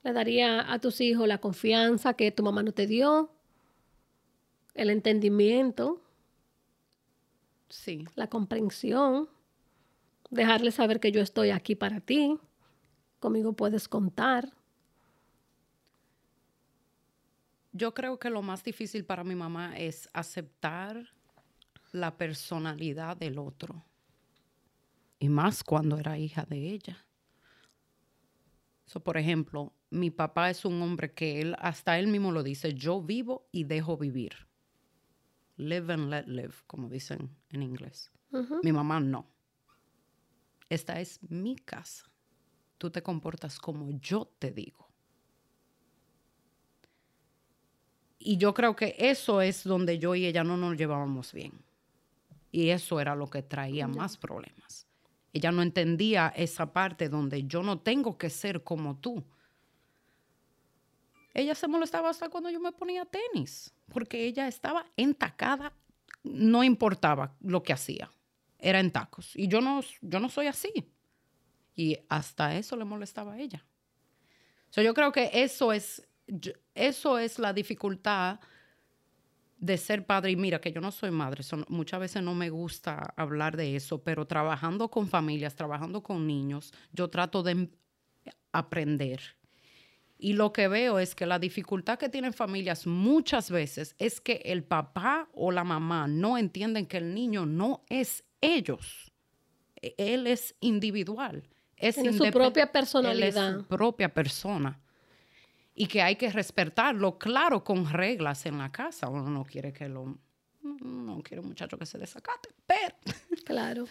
[0.02, 3.30] Le daría a tus hijos la confianza que tu mamá no te dio,
[4.74, 6.02] el entendimiento,
[7.74, 8.06] sí.
[8.16, 9.28] la comprensión,
[10.30, 12.38] dejarle saber que yo estoy aquí para ti,
[13.20, 14.54] conmigo puedes contar.
[17.72, 21.14] Yo creo que lo más difícil para mi mamá es aceptar
[21.92, 23.84] la personalidad del otro.
[25.18, 27.06] Y más cuando era hija de ella.
[28.86, 32.74] So, por ejemplo, mi papá es un hombre que él, hasta él mismo lo dice,
[32.76, 34.53] yo vivo y dejo vivir.
[35.58, 38.12] Live and let live, como dicen en inglés.
[38.64, 39.28] Mi mamá no.
[40.70, 42.10] Esta es mi casa.
[42.78, 44.90] Tú te comportas como yo te digo.
[48.18, 51.64] Y yo creo que eso es donde yo y ella no nos llevábamos bien.
[52.52, 54.88] Y eso era lo que traía más problemas.
[55.34, 59.24] Ella no entendía esa parte donde yo no tengo que ser como tú.
[61.34, 65.74] Ella se molestaba hasta cuando yo me ponía tenis, porque ella estaba entacada,
[66.24, 68.12] no importaba lo que hacía,
[68.60, 69.36] era en tacos.
[69.36, 70.72] Y yo no, yo no soy así.
[71.76, 73.66] Y hasta eso le molestaba a ella.
[74.76, 76.08] yo creo que eso es
[76.74, 78.40] eso es la dificultad
[79.58, 80.32] de ser padre.
[80.32, 84.04] Y mira, que yo no soy madre, muchas veces no me gusta hablar de eso,
[84.04, 87.70] pero trabajando con familias, trabajando con niños, yo trato de
[88.52, 89.22] aprender.
[90.18, 94.42] Y lo que veo es que la dificultad que tienen familias muchas veces es que
[94.46, 99.12] el papá o la mamá no entienden que el niño no es ellos.
[99.82, 101.50] E, él es individual.
[101.76, 103.50] Es Tiene su propia personalidad.
[103.50, 104.80] Él es su propia persona
[105.76, 109.10] y que hay que respetarlo, claro, con reglas en la casa.
[109.10, 110.18] Uno no quiere que lo...
[110.62, 112.96] No quiere un muchacho que se desacate, pero...
[113.44, 113.86] Claro.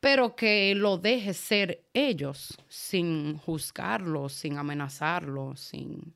[0.00, 6.14] Pero que lo deje ser ellos, sin juzgarlo, sin amenazarlo, sin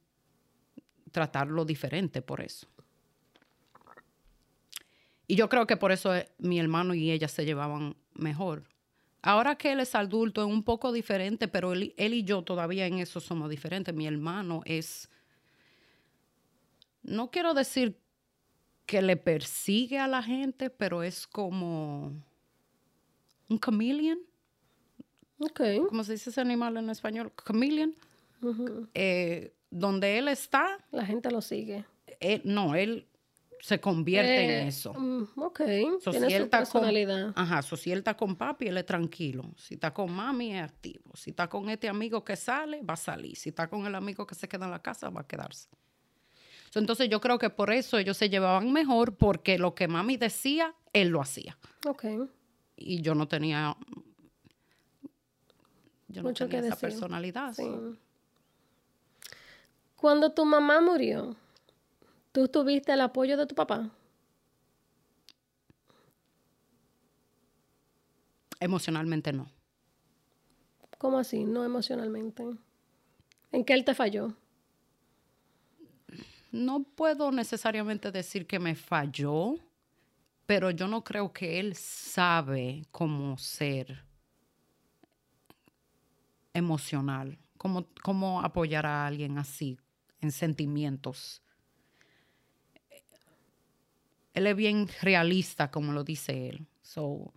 [1.13, 2.67] tratarlo diferente por eso.
[5.27, 8.65] Y yo creo que por eso eh, mi hermano y ella se llevaban mejor,
[9.27, 12.99] Ahora que él es adulto es un poco diferente, pero él, y yo todavía en
[12.99, 13.95] eso somos diferentes.
[13.95, 15.09] Mi hermano es,
[17.03, 17.99] no quiero decir
[18.85, 22.13] que le persigue a la gente, pero es como
[23.55, 24.19] un chameleon.
[25.39, 25.81] Okay.
[25.89, 27.33] ¿Cómo se dice ese animal en español?
[27.45, 27.95] Chameleon.
[28.95, 30.79] Eh, donde él está.
[30.91, 31.85] La gente lo sigue.
[32.45, 33.07] no, él
[33.65, 34.93] se convierte en eh, eso.
[34.93, 35.63] Mm, ok,
[36.11, 37.33] tiene su personalidad.
[37.35, 39.55] ajá, so, si él está con papi, él es tranquilo.
[39.57, 41.11] Si está con mami, es activo.
[41.15, 43.37] Si está con este amigo que sale, va a salir.
[43.37, 45.71] Si está con el amigo que se queda en la casa, va a quedarse.
[46.75, 50.75] entonces yo creo que por eso ellos se llevaban mejor, porque lo que mami decía,
[50.93, 51.57] él lo hacía.
[51.87, 52.05] Ok.
[52.77, 53.77] Y yo no tenía
[56.09, 56.89] Yo no Mucho tenía que esa decir.
[56.91, 57.53] personalidad.
[57.55, 57.63] Sí.
[57.63, 57.97] so.
[59.97, 61.35] Cuando tu mamá murió,
[62.33, 63.91] ¿tú tuviste el apoyo de tu papá?
[68.61, 69.51] Emocionalmente no.
[70.99, 71.45] ¿Cómo así?
[71.45, 72.45] No emocionalmente.
[73.53, 74.35] ¿En qué él te falló?
[76.51, 79.57] No puedo necesariamente decir que me falló,
[80.47, 84.05] pero yo no creo que él sabe cómo ser
[86.53, 89.79] emocional, cómo, cómo apoyar a alguien así
[90.21, 91.43] en sentimientos.
[94.35, 96.67] Él es bien realista, como lo dice él.
[96.83, 97.33] So,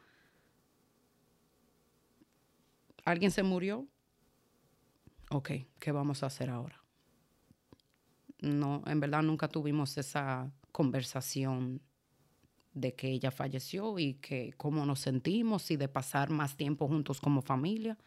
[3.06, 3.88] ¿Alguien se murió?
[5.30, 6.84] Ok, ¿qué vamos a hacer ahora?
[8.40, 11.82] no, en verdad nunca tuvimos esa conversación
[12.80, 17.20] de que ella falleció y que cómo nos sentimos y de pasar más tiempo juntos
[17.20, 17.98] como familia.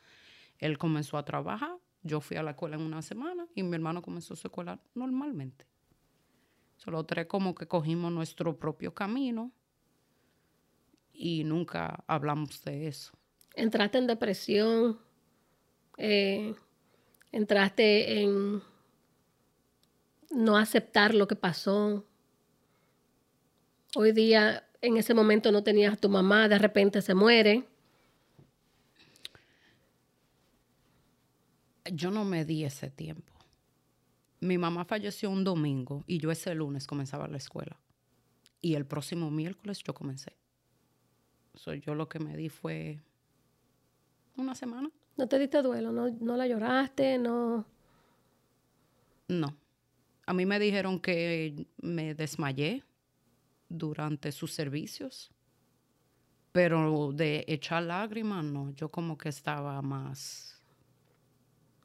[0.59, 4.03] Él comenzó a trabajar, yo fui a la escuela en una semana y mi hermano
[4.03, 5.67] comenzó su escuela normalmente.
[6.77, 9.53] Solo tres como que cogimos nuestro propio camino
[11.13, 13.13] y nunca hablamos de eso.
[13.55, 14.99] ¿Entraste en depresión?
[15.99, 16.55] Eh,
[17.33, 18.63] ¿Entraste en
[20.31, 22.07] no aceptar lo que pasó?
[23.97, 27.65] Hoy día, en ese momento no tenías a tu mamá, de repente se muere.
[31.93, 33.33] Yo no me di ese tiempo.
[34.39, 37.81] Mi mamá falleció un domingo y yo ese lunes comenzaba la escuela.
[38.61, 40.33] Y el próximo miércoles yo comencé.
[41.55, 43.01] So, yo lo que me di fue
[44.37, 44.89] una semana.
[45.17, 45.91] ¿No te diste duelo?
[45.91, 47.19] ¿No, no la lloraste?
[47.19, 47.67] ¿No?
[49.27, 49.57] No.
[50.27, 52.85] A mí me dijeron que me desmayé
[53.71, 55.31] durante sus servicios.
[56.53, 58.71] Pero de echar lágrimas, no.
[58.73, 60.61] Yo como que estaba más...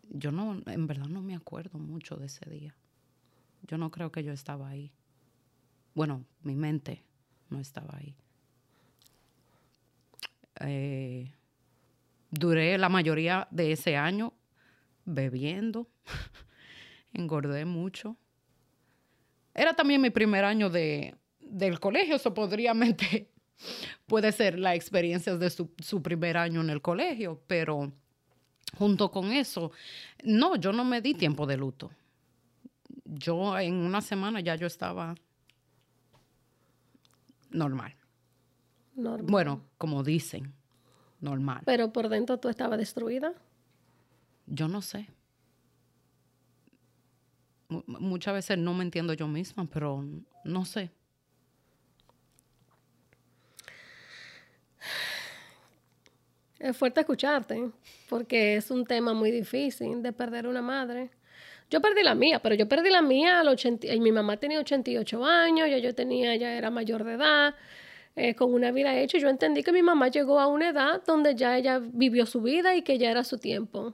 [0.10, 2.76] Yo no, en verdad no me acuerdo mucho de ese día.
[3.64, 4.92] Yo no creo que yo estaba ahí.
[5.94, 7.04] Bueno, mi mente
[7.50, 8.16] no estaba ahí.
[10.62, 11.32] Eh,
[12.30, 14.34] duré la mayoría de ese año
[15.06, 15.88] bebiendo.
[17.14, 18.18] Engordé mucho.
[19.54, 21.16] Era también mi primer año de,
[21.46, 23.30] del colegio, eso podría mente,
[24.08, 27.91] puede ser la experiencia de su, su primer año en el colegio, pero
[28.78, 29.72] junto con eso,
[30.24, 31.91] no, yo no me di tiempo de luto.
[33.06, 35.16] Yo en una semana ya yo estaba
[37.52, 37.96] normal.
[38.96, 39.26] Normal.
[39.30, 40.54] Bueno, como dicen,
[41.22, 41.62] normal.
[41.66, 43.34] Pero por dentro tú estabas destruida.
[44.48, 45.08] Yo no sé.
[47.70, 50.04] Mu- muchas veces no me entiendo yo misma, pero
[50.43, 50.91] no sé.
[56.66, 57.70] Es fuerte escucharte,
[58.09, 61.11] porque es un tema muy difícil de perder una madre.
[61.70, 64.59] Yo perdí la mía, pero yo perdí la mía al 80, y mi mamá tenía
[64.59, 67.53] 88 años, ya yo tenía, ya era mayor de edad,
[68.16, 69.20] eh, con una vida hecha.
[69.20, 72.76] Yo entendí que mi mamá llegó a una edad donde ya ella vivió su vida
[72.76, 73.93] y que ya era su tiempo.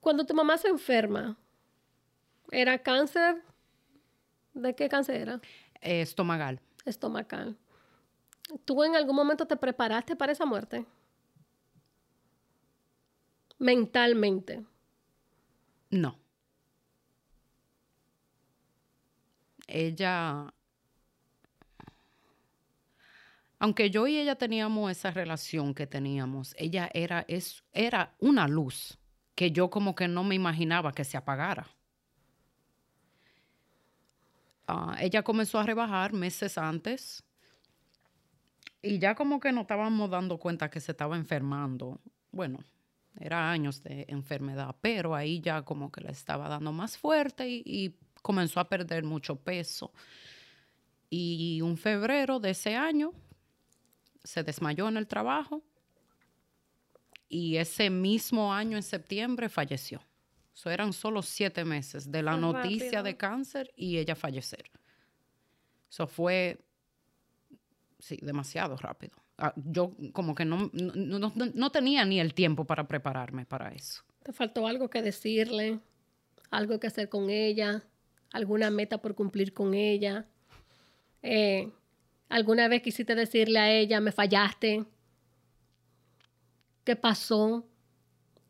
[0.00, 1.36] Cuando tu mamá se enferma,
[2.50, 3.40] ¿era cáncer?
[4.52, 5.40] ¿De qué cáncer era?
[5.80, 6.58] Eh, estomagal.
[6.84, 7.56] Estomacal.
[8.64, 10.84] ¿Tú en algún momento te preparaste para esa muerte?
[13.60, 14.64] Mentalmente.
[15.90, 16.18] No.
[19.68, 20.52] Ella,
[23.58, 28.98] aunque yo y ella teníamos esa relación que teníamos, ella era, es, era una luz
[29.34, 31.68] que yo como que no me imaginaba que se apagara.
[34.66, 37.22] Ah, ella comenzó a rebajar meses antes
[38.82, 42.00] y ya como que nos estábamos dando cuenta que se estaba enfermando.
[42.32, 42.60] Bueno,
[43.18, 47.62] era años de enfermedad, pero ahí ya como que le estaba dando más fuerte y,
[47.64, 49.92] y comenzó a perder mucho peso.
[51.08, 53.12] Y un febrero de ese año
[54.22, 55.62] se desmayó en el trabajo
[57.28, 60.02] y ese mismo año, en septiembre, falleció.
[60.52, 63.02] Eso eran solo siete meses de la noticia rápido.
[63.04, 64.68] de cáncer y ella fallecer.
[65.88, 66.58] Eso fue,
[68.00, 69.16] sí, demasiado rápido.
[69.40, 73.70] Ah, yo como que no, no, no- no tenía ni el tiempo para prepararme para
[73.72, 74.02] eso.
[74.22, 75.80] ¿Te faltó algo que decirle?
[76.50, 77.82] ¿Algo que hacer con ella?
[78.32, 80.26] ¿Alguna meta por cumplir con ella?
[81.22, 81.70] Eh,
[82.28, 84.84] ¿Alguna vez quisiste decirle a ella, me fallaste?
[86.84, 87.66] ¿Qué pasó?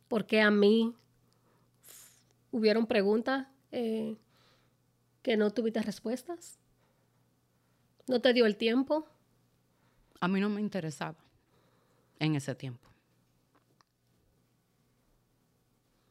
[0.09, 0.95] ¿Por qué a mí?
[2.53, 4.16] ¿Hubieron preguntas eh,
[5.22, 6.59] que no tuviste respuestas?
[8.09, 9.07] ¿No te dio el tiempo?
[10.21, 11.16] A mí no me interesaba
[12.18, 12.87] en ese tiempo.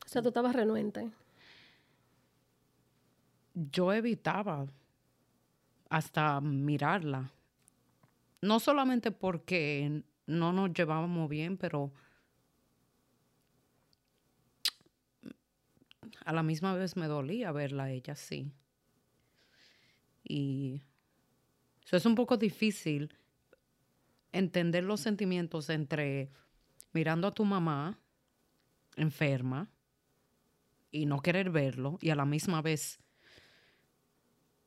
[0.05, 1.11] O sea, tú estabas renuente.
[3.53, 4.65] Yo evitaba
[5.89, 7.31] hasta mirarla.
[8.41, 11.91] No solamente porque no nos llevábamos bien, pero
[16.25, 18.51] a la misma vez me dolía verla a ella así.
[20.23, 20.81] Y
[21.85, 23.13] eso es un poco difícil
[24.31, 26.29] entender los sentimientos entre
[26.91, 27.99] mirando a tu mamá
[28.95, 29.69] enferma
[30.91, 32.99] y no querer verlo y a la misma vez,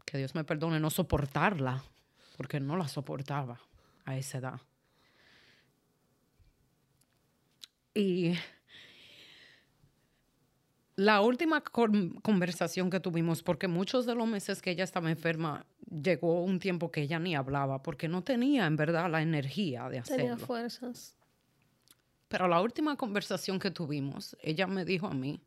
[0.05, 1.83] que Dios me perdone, no soportarla,
[2.37, 3.61] porque no la soportaba
[4.05, 4.61] a esa edad.
[7.95, 8.35] Y
[10.97, 16.45] la última conversación que tuvimos, porque muchos de los meses que ella estaba enferma, llegó
[16.45, 20.25] un tiempo que ella ni hablaba, porque no tenía en verdad la energía de hacerlo.
[20.25, 21.17] Tenía fuerzas.
[22.29, 25.41] Pero la última conversación que tuvimos, ella me dijo a mí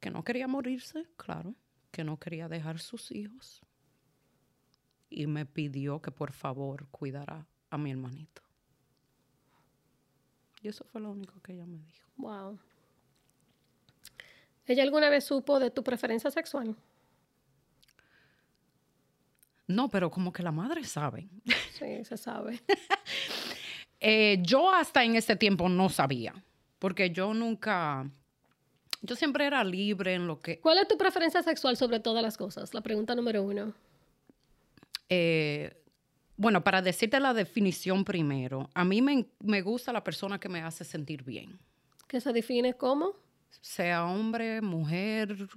[0.00, 1.54] que no quería morirse, claro,
[1.90, 3.62] que no quería dejar sus hijos.
[5.10, 8.42] Y me pidió que por favor cuidara a mi hermanito.
[10.60, 12.10] Y eso fue lo único que ella me dijo.
[12.16, 12.58] Wow.
[14.68, 16.76] ¿Ella alguna vez supo de tu preferencia sexual?
[19.66, 21.26] No, pero como que la madre sabe.
[21.72, 22.60] Sí, se sabe.
[24.00, 26.32] Eh, yo hasta en ese tiempo no sabía,
[26.78, 28.08] porque yo nunca,
[29.02, 30.60] yo siempre era libre en lo que...
[30.60, 32.72] ¿Cuál es tu preferencia sexual sobre todas las cosas?
[32.74, 33.74] La pregunta número uno.
[35.08, 35.82] Eh,
[36.36, 40.62] bueno, para decirte la definición primero, a mí me, me gusta la persona que me
[40.62, 41.58] hace sentir bien.
[42.06, 43.16] ¿Qué se define como?
[43.60, 45.48] Sea hombre, mujer,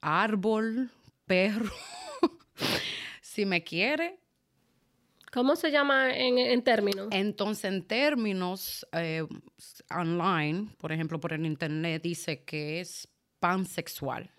[0.00, 0.90] árbol,
[1.26, 1.72] perro.
[3.20, 4.20] si me quiere,
[5.32, 7.08] ¿Cómo se llama en, términos?
[7.12, 9.24] Entonces, en términos eh,
[9.90, 13.08] online, por ejemplo, por el internet, dice que es
[13.38, 14.30] pansexual.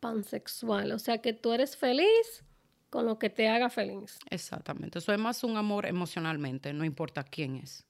[0.00, 2.44] Pansexual, o sea que tú eres feliz
[2.88, 4.18] con lo que te haga feliz.
[4.30, 7.84] Exactamente, eso es más un amor emocionalmente, no importa quién es.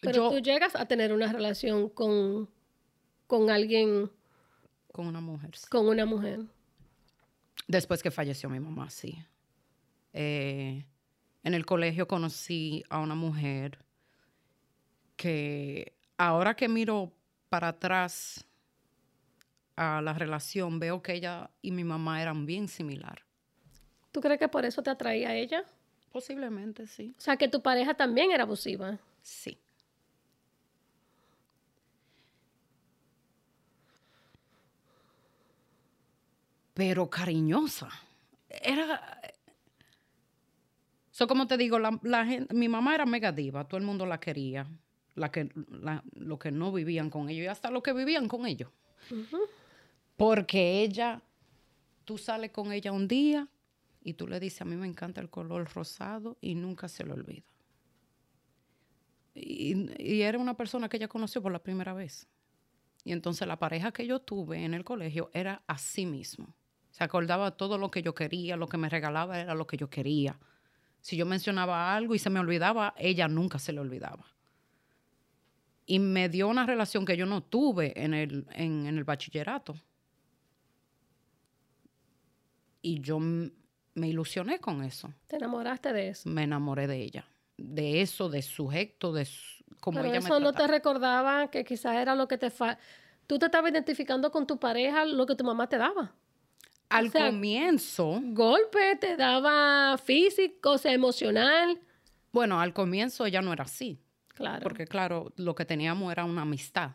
[0.00, 2.48] Pero tú llegas a tener una relación con,
[3.26, 4.10] con alguien.
[4.92, 5.50] Con una mujer.
[5.68, 6.40] Con una mujer.
[7.68, 9.18] Después que falleció mi mamá, sí.
[10.12, 10.84] Eh,
[11.42, 13.78] en el colegio conocí a una mujer
[15.16, 17.12] que ahora que miro
[17.48, 18.46] para atrás
[19.76, 23.22] a la relación, veo que ella y mi mamá eran bien similar.
[24.10, 25.64] ¿Tú crees que por eso te atraía a ella?
[26.10, 27.14] Posiblemente, sí.
[27.18, 28.98] O sea, que tu pareja también era abusiva.
[29.20, 29.58] Sí.
[36.76, 37.88] Pero cariñosa.
[38.50, 39.18] Era...
[41.10, 41.98] So, como te digo, la,
[42.52, 44.66] mi mamá era mega diva, todo el mundo la quería,
[45.14, 45.48] la que,
[46.12, 48.70] lo que no vivían con ellos y hasta los que vivían con ellos.
[50.18, 51.22] Porque ella,
[52.04, 53.48] tú sales con ella un día
[54.02, 57.14] y tú le dices, a mí me encanta el color rosado y nunca se lo
[57.14, 57.46] olvida.
[59.34, 62.28] Y, y, era una persona que ella conoció por la primera vez.
[63.04, 66.54] Y entonces la pareja que yo tuve en el colegio era así mismo.
[66.96, 69.90] Se acordaba todo lo que yo quería, lo que me regalaba era lo que yo
[69.90, 70.38] quería.
[70.98, 74.24] Si yo mencionaba algo y se me olvidaba, ella nunca se le olvidaba.
[75.84, 79.76] Y me dio una relación que yo no tuve en el, en, el bachillerato.
[82.80, 85.12] Y yo me ilusioné con eso.
[85.26, 86.26] ¿Te enamoraste de eso?
[86.30, 87.26] Me enamoré de ella.
[87.58, 89.28] De eso, de sujeto, de
[89.80, 92.48] como Pero eso no te recordaba que quizás era lo que te...
[92.48, 92.78] Fa
[93.26, 96.14] Tú te estabas identificando con tu pareja, lo que tu mamá te daba.
[96.88, 98.20] Al comienzo.
[98.22, 101.80] Golpe te daba físico, o sea, emocional.
[102.32, 104.00] Bueno, al comienzo ya no era así.
[104.28, 104.62] Claro.
[104.62, 106.92] Porque, claro, lo que teníamos era una amistad.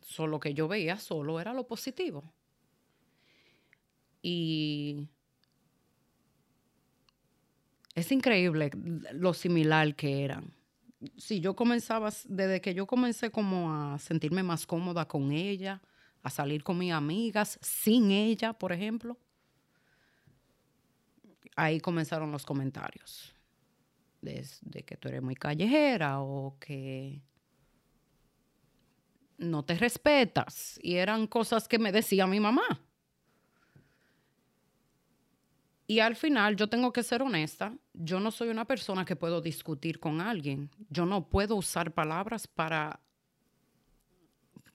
[0.00, 2.32] Solo que yo veía solo era lo positivo.
[4.22, 5.08] Y
[7.94, 8.70] es increíble
[9.12, 10.54] lo similar que eran.
[11.16, 15.80] Si yo comenzaba, desde que yo comencé como a sentirme más cómoda con ella,
[16.22, 19.18] a salir con mis amigas sin ella, por ejemplo.
[21.56, 23.34] Ahí comenzaron los comentarios
[24.20, 27.22] de, que tú eres muy callejera o que
[29.38, 30.78] no te respetas.
[30.82, 32.80] Y eran cosas que me decía mi mamá.
[35.86, 39.40] Y al final yo tengo que ser honesta, yo no soy una persona que puedo
[39.40, 40.70] discutir con alguien.
[40.88, 43.00] Yo no puedo usar palabras para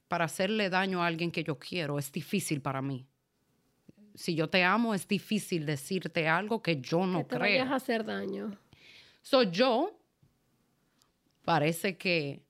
[0.07, 3.07] para hacerle daño a alguien que yo quiero es difícil para mí.
[4.13, 7.41] Si yo te amo, es difícil decirte algo que yo no que te creo.
[7.41, 8.57] Vayas a hacer daño.
[9.21, 9.99] Soy yo.
[11.43, 12.43] Parece que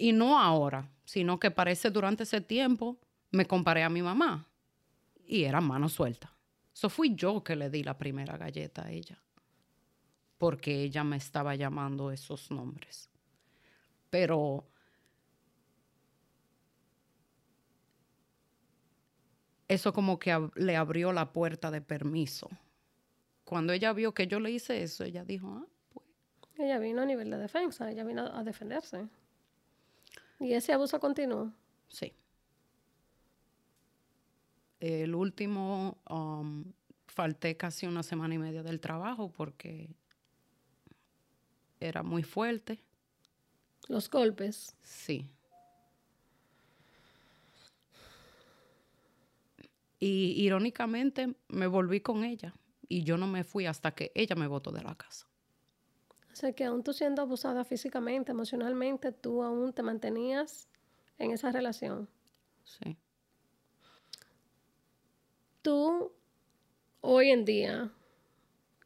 [0.00, 2.98] Y no ahora, sino que parece durante ese tiempo
[3.32, 4.48] me comparé a mi mamá
[5.26, 6.32] y era mano suelta.
[6.72, 9.20] Eso fui yo que le di la primera galleta a ella,
[10.38, 13.10] porque ella me estaba llamando esos nombres.
[14.08, 14.68] Pero
[19.68, 22.48] eso como que le abrió la puerta de permiso.
[23.44, 26.06] Cuando ella vio que yo le hice eso, ella dijo, ah, pues.
[26.56, 29.06] Ella vino a nivel de defensa, ella vino a defenderse.
[30.40, 31.52] ¿Y ese abuso continuó?
[31.88, 32.12] Sí.
[34.80, 36.64] El último, um,
[37.06, 39.88] falté casi una semana y media del trabajo porque
[41.80, 42.82] era muy fuerte.
[43.88, 44.76] ¿Los golpes?
[44.82, 45.28] Sí.
[49.98, 52.54] Y irónicamente me volví con ella
[52.88, 55.26] y yo no me fui hasta que ella me botó de la casa.
[56.32, 60.68] O sea que aún tú siendo abusada físicamente, emocionalmente, tú aún te mantenías
[61.18, 62.08] en esa relación.
[62.64, 62.96] Sí.
[65.62, 66.12] Tú,
[67.00, 67.90] hoy en día,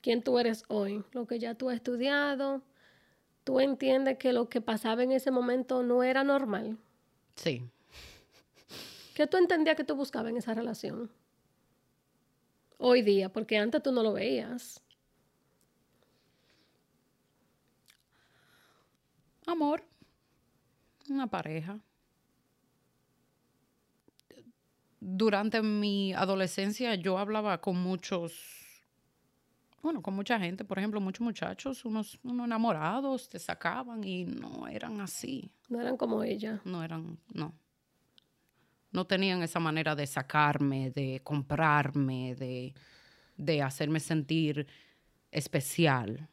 [0.00, 1.04] ¿quién tú eres hoy?
[1.12, 2.62] Lo que ya tú has estudiado,
[3.44, 6.78] ¿tú entiendes que lo que pasaba en ese momento no era normal?
[7.36, 7.70] Sí.
[9.14, 11.10] ¿Qué tú entendías que tú buscabas en esa relación?
[12.78, 14.82] Hoy día, porque antes tú no lo veías.
[19.46, 19.84] Amor,
[21.08, 21.78] una pareja.
[24.98, 28.32] Durante mi adolescencia yo hablaba con muchos,
[29.82, 34.68] bueno, con mucha gente, por ejemplo, muchos muchachos, unos, unos enamorados, te sacaban y no
[34.68, 35.50] eran así.
[35.68, 36.60] No eran como ella.
[36.64, 37.61] No eran, no
[38.92, 42.34] no tenían esa manera de sacarme, de comprarme,
[43.36, 44.66] de, hacerme sentir
[45.30, 46.28] especial.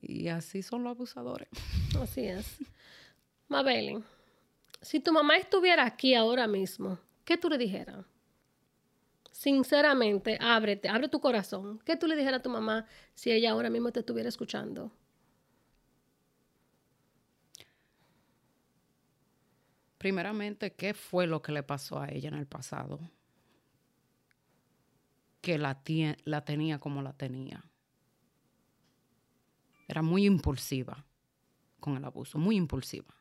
[0.00, 1.48] Y así son los abusadores.
[2.00, 2.58] Así es.
[3.48, 4.04] Mabel,
[4.80, 8.06] si tu mamá estuviera aquí ahora mismo, ¿qué tú le dijeras?
[9.32, 11.80] Sinceramente, ábrete, abre tu corazón.
[11.84, 14.92] ¿Qué tú le dijeras a tu mamá si ella ahora mismo te estuviera escuchando?
[19.98, 23.00] Primeramente, ¿qué fue lo que le pasó a ella en el pasado?
[25.40, 25.82] Que la,
[26.24, 27.64] la tenía como la tenía.
[29.88, 31.04] Era muy impulsiva
[31.80, 33.14] con el abuso, muy impulsiva.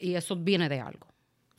[0.00, 1.06] Y eso viene de algo.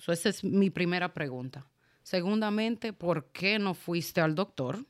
[0.07, 1.67] esa es mi primera pregunta.
[2.03, 4.86] Segundamente, ¿por qué no fuiste al doctor?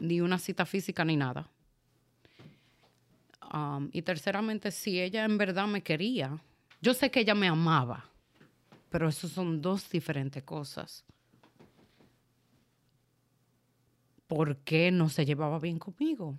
[0.00, 1.50] Ni una cita física ni nada.
[3.52, 6.38] Um, y terceramente, si ella en verdad me quería,
[6.80, 8.10] yo sé que ella me amaba,
[8.90, 11.04] pero eso son dos diferentes cosas.
[14.26, 16.36] ¿Por qué no se llevaba bien conmigo?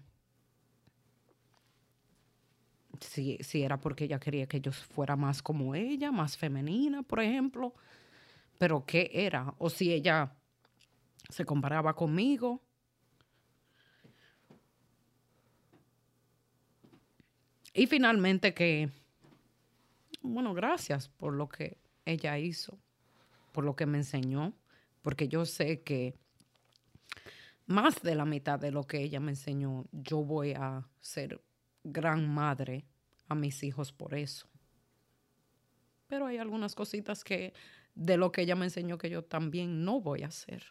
[3.00, 7.22] Si, si era porque ella quería que yo fuera más como ella, más femenina, por
[7.22, 7.74] ejemplo.
[8.58, 9.54] Pero ¿qué era?
[9.60, 10.36] O si ella
[11.30, 12.67] se comparaba conmigo
[17.78, 18.90] Y finalmente que,
[20.22, 22.76] bueno, gracias por lo que ella hizo,
[23.52, 24.56] por lo que me enseñó,
[25.04, 26.16] porque yo sé que
[27.68, 31.40] más de la mitad de lo que ella me enseñó, yo voy a ser
[31.84, 32.84] gran madre
[33.28, 34.48] a mis hijos por eso.
[36.08, 37.54] Pero hay algunas cositas que
[37.94, 40.64] de lo que ella me enseñó que yo también no voy a hacer.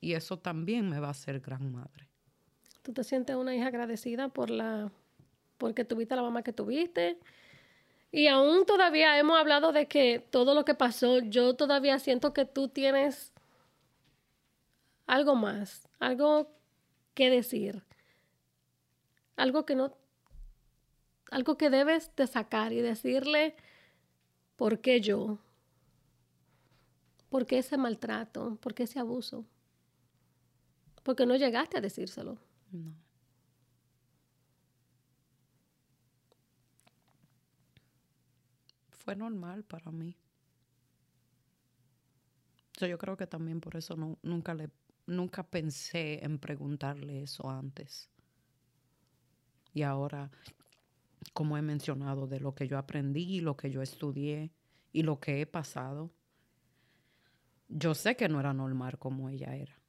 [0.00, 2.08] Y eso también me va a hacer gran madre.
[2.82, 4.90] ¿Tú te sientes una hija agradecida por la
[5.60, 7.20] porque tuviste la mamá que tuviste.
[8.10, 12.44] Y aún todavía hemos hablado de que todo lo que pasó, yo todavía siento que
[12.44, 13.32] tú tienes
[15.06, 16.50] algo más, algo
[17.14, 17.84] que decir,
[19.36, 19.94] algo que no,
[21.30, 23.54] algo que debes de sacar y decirle,
[24.56, 25.38] ¿por qué yo?
[27.28, 28.56] ¿Por qué ese maltrato?
[28.60, 29.44] ¿Por qué ese abuso?
[31.04, 32.38] Porque no llegaste a decírselo.
[32.72, 33.09] No.
[39.10, 40.16] Fue normal para mí.
[42.78, 44.70] yo creo que también por eso no, nunca, le,
[45.06, 48.08] nunca pensé en preguntarle eso antes.
[49.74, 50.30] Y ahora,
[51.32, 54.52] como he mencionado, de lo que yo aprendí, lo que yo estudié
[54.92, 56.14] y lo que he pasado,
[57.68, 59.82] yo sé que no era normal como ella era.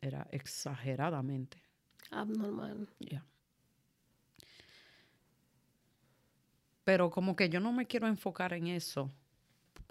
[0.00, 1.60] Era exageradamente.
[2.12, 2.88] Abnormal.
[3.00, 3.26] Ya.
[6.84, 9.10] Pero como que yo no me quiero enfocar en eso.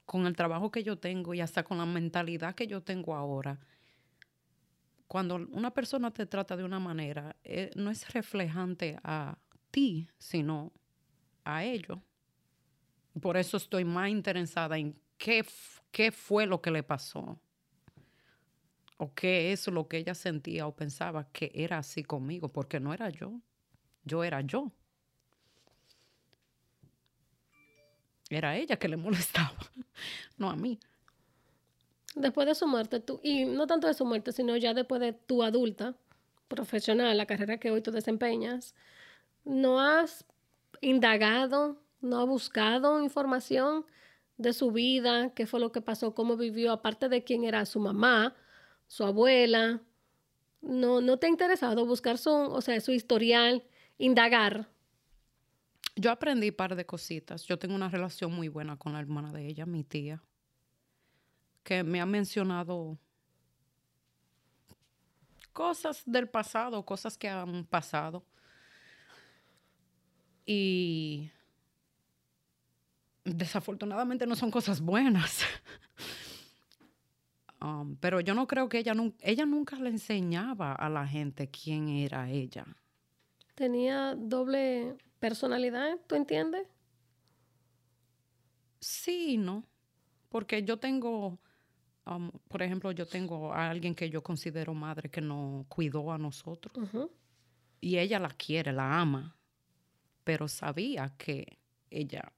[0.05, 3.59] Con el trabajo que yo tengo y hasta con la mentalidad que yo tengo ahora,
[5.07, 9.37] cuando una persona te trata de una manera, eh, no es reflejante a,
[9.73, 10.71] ti, sino
[11.43, 11.97] a ellos.
[13.19, 15.43] Por eso estoy más interesada en qué,
[15.91, 17.39] qué fue lo que le pasó.
[18.97, 22.93] O qué es lo que ella sentía o pensaba que era así conmigo, porque no
[22.93, 23.39] era yo.
[24.05, 24.71] Yo era yo.
[28.33, 29.57] Era ella que le molestaba,
[30.37, 30.79] no a mí.
[32.15, 35.13] Después de su muerte, tú, y no tanto de su muerte, sino ya después de
[35.13, 35.95] tu adulta,
[36.47, 38.75] profesional, la carrera que hoy tú desempeñas,
[39.43, 40.25] ¿no has
[40.81, 43.85] indagado, no has buscado información
[44.37, 47.79] de su vida, qué fue lo que pasó, cómo vivió, aparte de quién era su
[47.79, 48.35] mamá,
[48.87, 49.81] su abuela?
[50.61, 53.63] ¿No, no te ha interesado buscar su, o sea, su historial,
[53.97, 54.69] indagar?
[55.95, 57.43] Yo aprendí un par de cositas.
[57.45, 60.21] Yo tengo una relación muy buena con la hermana de ella, mi tía,
[61.63, 62.97] que me ha mencionado
[65.51, 68.25] cosas del pasado, cosas que han pasado.
[70.45, 71.29] Y
[73.23, 75.43] desafortunadamente no son cosas buenas.
[77.63, 81.87] Um, pero yo no creo que ella, ella nunca le enseñaba a la gente quién
[81.87, 82.65] era ella.
[83.55, 86.67] Tenía doble personalidad, ¿tú entiendes?
[88.81, 89.63] Sí, ¿no?
[90.27, 91.39] Porque yo tengo,
[92.05, 96.17] um, por ejemplo, yo tengo a alguien que yo considero madre que nos cuidó a
[96.17, 96.89] nosotros.
[97.79, 99.33] Y ella la quiere, la ama,
[100.25, 101.57] pero sabía que
[101.89, 102.29] ella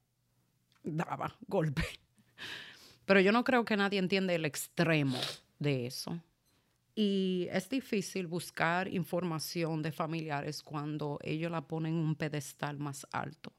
[0.84, 1.86] daba golpe.
[3.06, 5.18] Pero yo no creo que nadie entiende el extremo
[5.58, 6.22] de eso.
[6.96, 13.06] Y es difícil buscar información de familiares cuando ellos la ponen en un pedestal más
[13.12, 13.52] alto.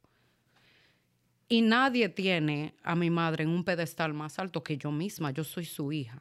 [1.46, 5.32] Y nadie tiene a mi madre en un pedestal más alto que yo misma.
[5.32, 6.18] Yo soy su hija.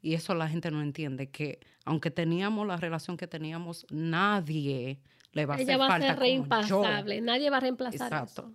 [0.00, 5.00] Y eso la gente no entiende, que aunque teníamos la relación que teníamos, nadie
[5.32, 5.96] le va a hacer falta.
[5.96, 7.20] Ella va a ser reimpasable.
[7.20, 8.52] Nadie va a reemplazar Exacto.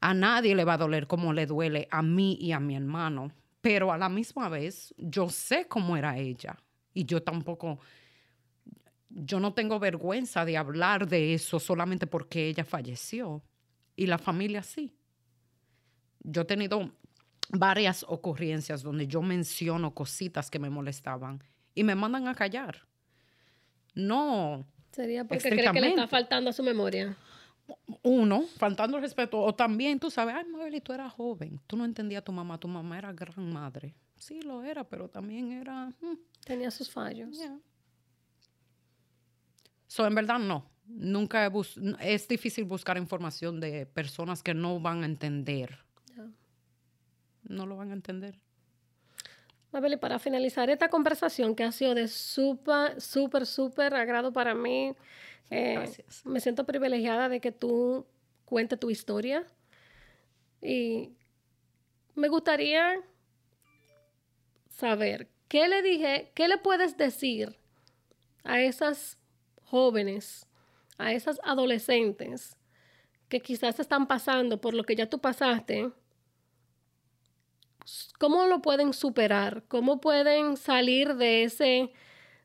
[0.00, 3.32] A nadie le va a doler como le duele a mí y a mi hermano.
[3.60, 6.56] Pero a la misma vez, yo sé cómo era ella
[6.96, 7.78] y yo tampoco,
[9.10, 13.42] yo no tengo vergüenza de hablar de eso solamente porque ella falleció.
[13.94, 14.96] Y la familia sí.
[16.20, 16.90] Yo he tenido
[17.50, 21.44] varias ocurrencias donde yo menciono cositas que me molestaban
[21.74, 22.88] y me mandan a callar.
[23.94, 24.66] No.
[24.90, 27.14] Sería porque cree que le está faltando a su memoria.
[28.02, 29.38] Uno, faltando el respeto.
[29.38, 31.60] O también tú sabes, ay, Mabel, tú eras joven.
[31.66, 32.58] Tú no entendías a tu mamá.
[32.58, 33.94] Tu mamá era gran madre.
[34.18, 35.86] Sí, lo era, pero también era...
[36.00, 36.18] Mm.
[36.44, 37.38] Tenía sus fallos.
[39.86, 40.70] So, en verdad, no.
[40.86, 41.50] Nunca
[42.00, 45.78] es difícil buscar información de personas que no van a entender.
[47.42, 48.40] No lo van a entender.
[49.72, 54.94] Mabel, para finalizar esta conversación que ha sido de súper, súper, súper agrado para mí,
[55.50, 55.92] eh,
[56.24, 58.06] me siento privilegiada de que tú
[58.44, 59.44] cuentes tu historia
[60.62, 61.12] y
[62.14, 63.00] me gustaría
[64.76, 67.56] saber qué le dije, qué le puedes decir
[68.44, 69.18] a esas
[69.64, 70.46] jóvenes,
[70.98, 72.56] a esas adolescentes
[73.28, 75.90] que quizás están pasando por lo que ya tú pasaste.
[78.18, 79.64] ¿Cómo lo pueden superar?
[79.68, 81.92] ¿Cómo pueden salir de ese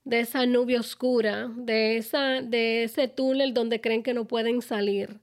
[0.03, 5.19] de esa nube oscura, de esa de ese túnel donde creen que no pueden salir?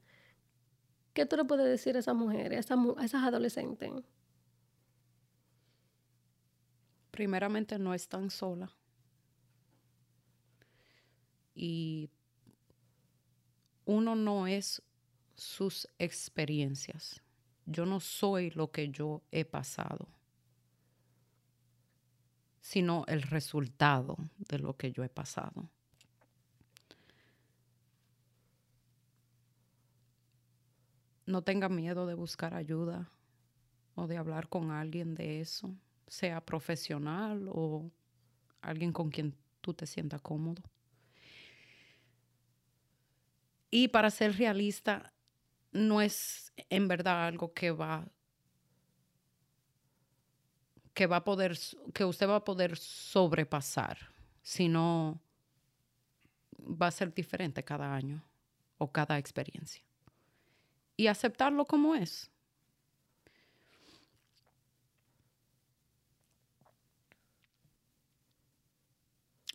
[1.15, 3.93] ¿Qué tú le puedes decir a esas mujeres, a esas adolescentes?
[7.19, 8.71] Primeramente no están sola.
[11.53, 12.11] Y
[13.85, 14.81] uno no es
[15.35, 17.21] sus experiencias.
[17.67, 20.07] Yo no soy lo que yo he pasado,
[22.61, 25.69] sino el resultado de lo que yo he pasado.
[31.27, 33.11] No tenga miedo de buscar ayuda
[33.97, 35.75] o de hablar con alguien de eso
[36.09, 37.91] sea profesional o
[38.61, 40.63] alguien con quien tú te sientas cómodo.
[43.71, 45.13] Y para ser realista,
[45.73, 48.09] no es en verdad algo que va
[50.95, 51.57] que va a poder
[51.95, 53.99] que usted va a poder sobrepasar,
[54.43, 55.21] sino
[56.59, 58.25] va a ser diferente cada año
[58.79, 59.85] o cada experiencia.
[60.97, 62.33] Y aceptarlo como es.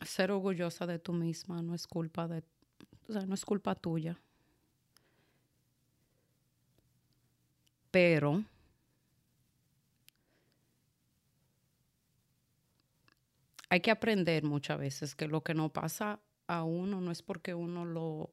[0.04, 2.42] Ser orgullosa de tú misma no es culpa de,
[3.08, 4.18] no es culpa tuya.
[7.90, 8.44] Pero
[13.68, 17.54] hay que aprender muchas veces que lo que no pasa a uno no es porque
[17.54, 18.32] uno lo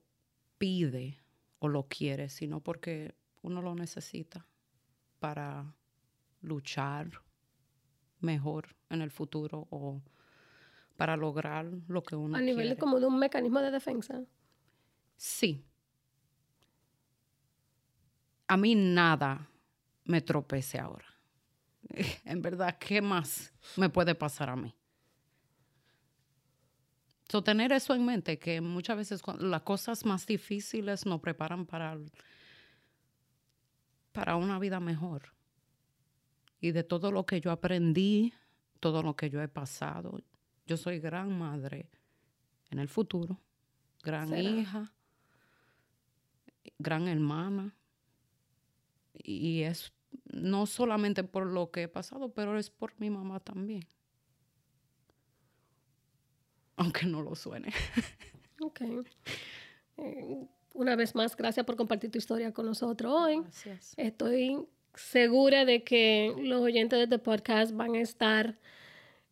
[0.58, 1.18] pide
[1.60, 4.46] o lo quiere, sino porque uno lo necesita
[5.20, 5.74] para
[6.42, 7.22] luchar
[8.20, 10.02] mejor en el futuro o
[10.98, 12.80] para lograr lo que uno A nivel quiere.
[12.80, 14.22] como de un mecanismo de defensa.
[15.18, 15.64] Sí.
[18.48, 19.50] A mí nada
[20.06, 21.06] me tropece ahora.
[22.26, 24.74] En verdad, ¿qué más me puede pasar a mí?
[27.30, 31.98] So, tener eso en mente, que muchas veces las cosas más difíciles nos preparan para,
[34.12, 35.34] para una vida mejor.
[36.60, 38.34] Y de todo lo que yo aprendí,
[38.82, 40.20] todo lo que yo he pasado,
[40.66, 41.90] yo soy gran madre
[42.70, 43.40] en el futuro,
[44.04, 44.42] gran Será.
[44.42, 44.94] hija,
[46.80, 47.76] gran hermana.
[49.14, 49.92] Y es
[50.26, 53.86] no solamente por lo que he pasado, pero es por mi mamá también.
[56.76, 57.72] Aunque no lo suene.
[58.64, 58.82] Ok.
[59.98, 63.40] Eh, una vez más, gracias por compartir tu historia con nosotros hoy.
[63.40, 63.94] Gracias.
[63.98, 68.60] Estoy segura de que los oyentes de este podcast van a estar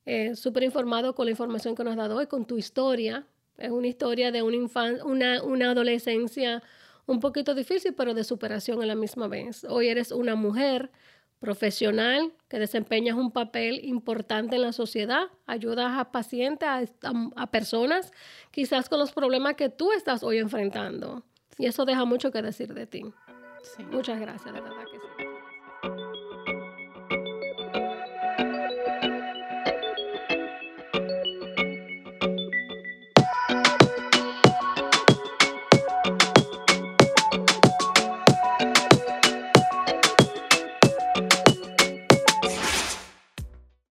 [0.05, 3.25] eh, súper informados con la información que nos has dado hoy, con tu historia.
[3.57, 6.63] Es una historia de una, infan- una, una adolescencia
[7.05, 9.65] un poquito difícil, pero de superación a la misma vez.
[9.67, 10.91] Hoy eres una mujer
[11.39, 17.47] profesional que desempeñas un papel importante en la sociedad, ayudas a pacientes, a, a- a
[17.51, 18.11] personas
[18.51, 21.23] quizás con los problemas que tú estás hoy enfrentando.
[21.57, 23.03] Y eso deja mucho que decir de ti.
[23.63, 23.83] Sí.
[23.83, 25.28] Muchas gracias, de verdad que sí.